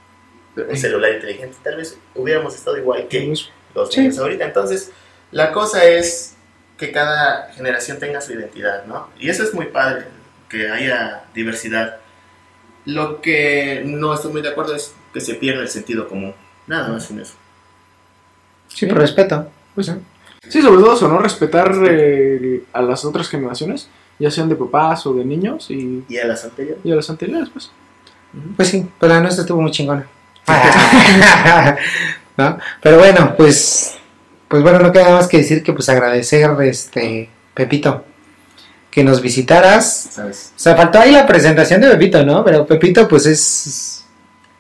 [0.70, 3.34] un celular inteligente, tal vez hubiéramos estado igual que
[3.76, 4.02] los Sí.
[4.02, 4.46] niños ahorita.
[4.46, 4.92] Entonces,
[5.32, 6.36] la cosa es
[6.80, 9.10] que cada generación tenga su identidad, ¿no?
[9.20, 10.06] Y eso es muy padre,
[10.48, 11.98] que haya diversidad.
[12.86, 16.34] Lo que no estoy muy de acuerdo es que se pierda el sentido común.
[16.68, 17.34] Nada más en eso.
[18.70, 19.50] Sí, respeto.
[19.76, 19.94] Pues sí.
[20.48, 21.20] Sí, sobre todo eso, ¿no?
[21.20, 26.18] Respetar eh, a las otras generaciones, ya sean de papás o de niños y, Y
[26.18, 26.84] a las anteriores.
[26.84, 27.72] y a las anteriores, pues.
[28.56, 30.08] Pues sí, pero la nuestra estuvo muy chingona.
[32.38, 32.58] ¿No?
[32.82, 33.99] Pero bueno, pues,
[34.50, 38.04] pues bueno, no queda más que decir que pues agradecer, este, Pepito,
[38.92, 40.10] que nos visitaras.
[40.12, 40.52] ¿Sabes?
[40.56, 42.44] O sea, faltó ahí la presentación de Pepito, ¿no?
[42.44, 44.04] Pero Pepito, pues es,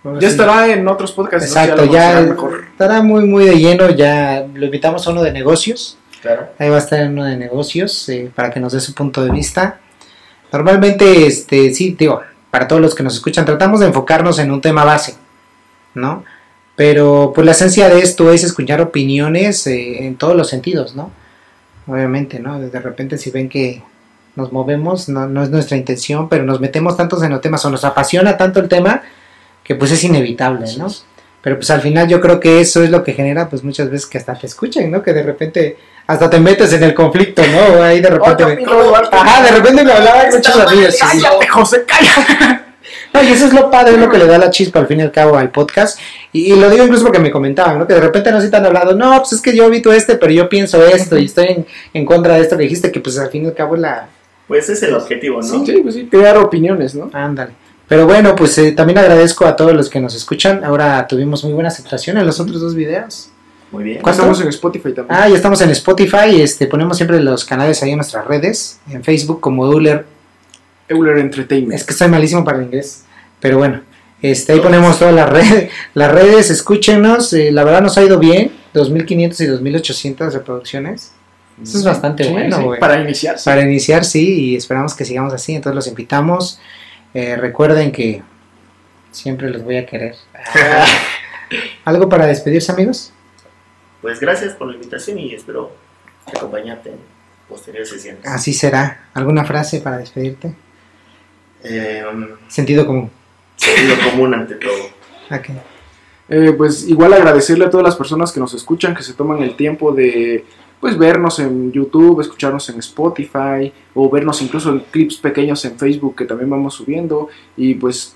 [0.03, 0.25] Ya sí.
[0.27, 1.47] estará en otros podcasts.
[1.47, 2.65] Exacto, ya conocerán mejor.
[2.71, 3.89] estará muy, muy de lleno.
[3.89, 5.97] Ya lo invitamos a uno de negocios.
[6.21, 6.49] Claro.
[6.59, 9.23] Ahí va a estar en uno de negocios eh, para que nos dé su punto
[9.23, 9.79] de vista.
[10.51, 12.21] Normalmente, este, sí, digo,
[12.51, 15.15] para todos los que nos escuchan, tratamos de enfocarnos en un tema base,
[15.95, 16.23] ¿no?
[16.79, 21.11] Pero pues la esencia de esto es escuchar opiniones eh, en todos los sentidos, ¿no?
[21.87, 22.57] Obviamente, ¿no?
[22.57, 23.83] De repente si ven que
[24.37, 27.69] nos movemos, no, no es nuestra intención, pero nos metemos tantos en los temas o
[27.69, 29.01] nos apasiona tanto el tema
[29.61, 30.87] que pues es inevitable, ¿no?
[31.41, 34.07] Pero pues al final yo creo que eso es lo que genera pues muchas veces
[34.07, 35.03] que hasta te escuchen, ¿no?
[35.03, 35.77] Que de repente
[36.07, 37.83] hasta te metes en el conflicto, ¿no?
[37.83, 38.55] Ahí de repente...
[38.63, 39.17] Duarte.
[39.17, 40.95] Ajá, de repente me hablaban muchos amigos.
[40.97, 42.63] Cállate, José, cállate.
[43.13, 44.99] No, y eso es lo padre, es lo que le da la chispa al fin
[44.99, 45.99] y al cabo al podcast.
[46.31, 47.87] Y, y lo digo incluso porque me comentaban, ¿no?
[47.87, 49.91] Que de repente no se te han hablado, no, pues es que yo vi tú
[49.91, 52.99] este, pero yo pienso esto y estoy en, en contra de esto que dijiste, que
[52.99, 54.09] pues al fin y al cabo es la...
[54.47, 55.65] Pues ese es el objetivo, ¿no?
[55.65, 57.09] Sí, pues sí, crear opiniones, ¿no?
[57.13, 57.51] Ándale.
[57.87, 60.63] Pero bueno, pues eh, también agradezco a todos los que nos escuchan.
[60.63, 63.29] Ahora tuvimos muy buena aceptación en los otros dos videos.
[63.71, 64.01] Muy bien.
[64.01, 64.21] ¿Cuánto?
[64.21, 65.19] Estamos en Spotify también.
[65.19, 69.03] Ah, ya estamos en Spotify, este, ponemos siempre los canales ahí en nuestras redes, en
[69.03, 70.05] Facebook como Euler.
[70.87, 71.73] Euler Entertainment.
[71.73, 73.05] Es que estoy malísimo para el inglés,
[73.39, 73.81] pero bueno,
[74.21, 78.19] este, ahí ponemos todas las redes, las redes, escúchenos, eh, la verdad nos ha ido
[78.19, 81.13] bien, 2500 y 2800 reproducciones.
[81.61, 82.79] Eso es bastante Sí, bueno, sí, güey.
[82.79, 83.37] Para iniciar.
[83.37, 83.45] sí.
[83.45, 86.59] Para iniciar, sí, y esperamos que sigamos así, entonces los invitamos.
[87.13, 88.21] Eh, recuerden que
[89.11, 90.15] siempre los voy a querer.
[91.85, 93.11] ¿Algo para despedirse, amigos?
[94.01, 95.75] Pues gracias por la invitación y espero
[96.25, 96.97] acompañarte en
[97.49, 98.25] posteriores sesiones.
[98.25, 99.09] Así será.
[99.13, 100.53] ¿Alguna frase para despedirte?
[101.63, 102.03] Eh,
[102.47, 103.11] Sentido común.
[103.59, 104.85] Sentido común ante todo.
[105.31, 105.49] Ok.
[106.29, 109.55] Eh, pues igual agradecerle a todas las personas que nos escuchan, que se toman el
[109.55, 110.45] tiempo de
[110.79, 116.15] pues vernos en YouTube, escucharnos en Spotify o vernos incluso en clips pequeños en Facebook
[116.15, 118.15] que también vamos subiendo y pues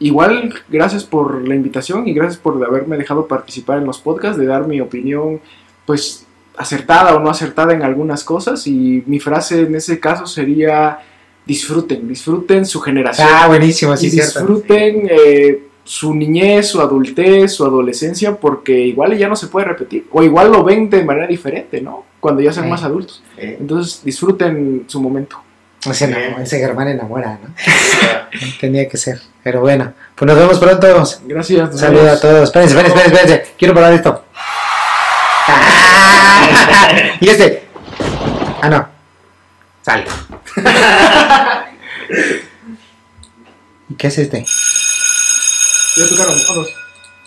[0.00, 4.46] igual gracias por la invitación y gracias por haberme dejado participar en los podcasts, de
[4.46, 5.40] dar mi opinión
[5.86, 6.26] pues
[6.56, 10.98] acertada o no acertada en algunas cosas y mi frase en ese caso sería
[11.54, 14.38] disfruten, disfruten su generación Ah, buenísimo, sí, y cierto.
[14.40, 20.06] disfruten eh, su niñez, su adultez, su adolescencia, porque igual ya no se puede repetir,
[20.12, 22.04] o igual lo ven de manera diferente, ¿no?
[22.20, 22.70] Cuando ya sean Sí.
[22.70, 23.22] más adultos.
[23.36, 25.36] Eh, Entonces disfruten su momento.
[25.90, 26.18] Ese, Bien.
[26.20, 27.48] enamo- ese Germán enamora, ¿no?
[28.60, 29.18] Tenía que ser.
[29.42, 30.86] Pero bueno, pues nos vemos pronto.
[31.26, 31.72] Gracias.
[31.72, 32.44] Un saludo a todos.
[32.44, 33.52] Espérense, espérense, espérense, espérense.
[33.58, 34.24] Quiero probar esto.
[35.48, 36.88] Ah,
[37.20, 37.62] y este.
[38.62, 38.99] Ah, no.
[39.82, 40.04] Sale.
[43.88, 44.44] ¿Y qué es este?
[45.96, 46.79] Ya tocaron, vámonos.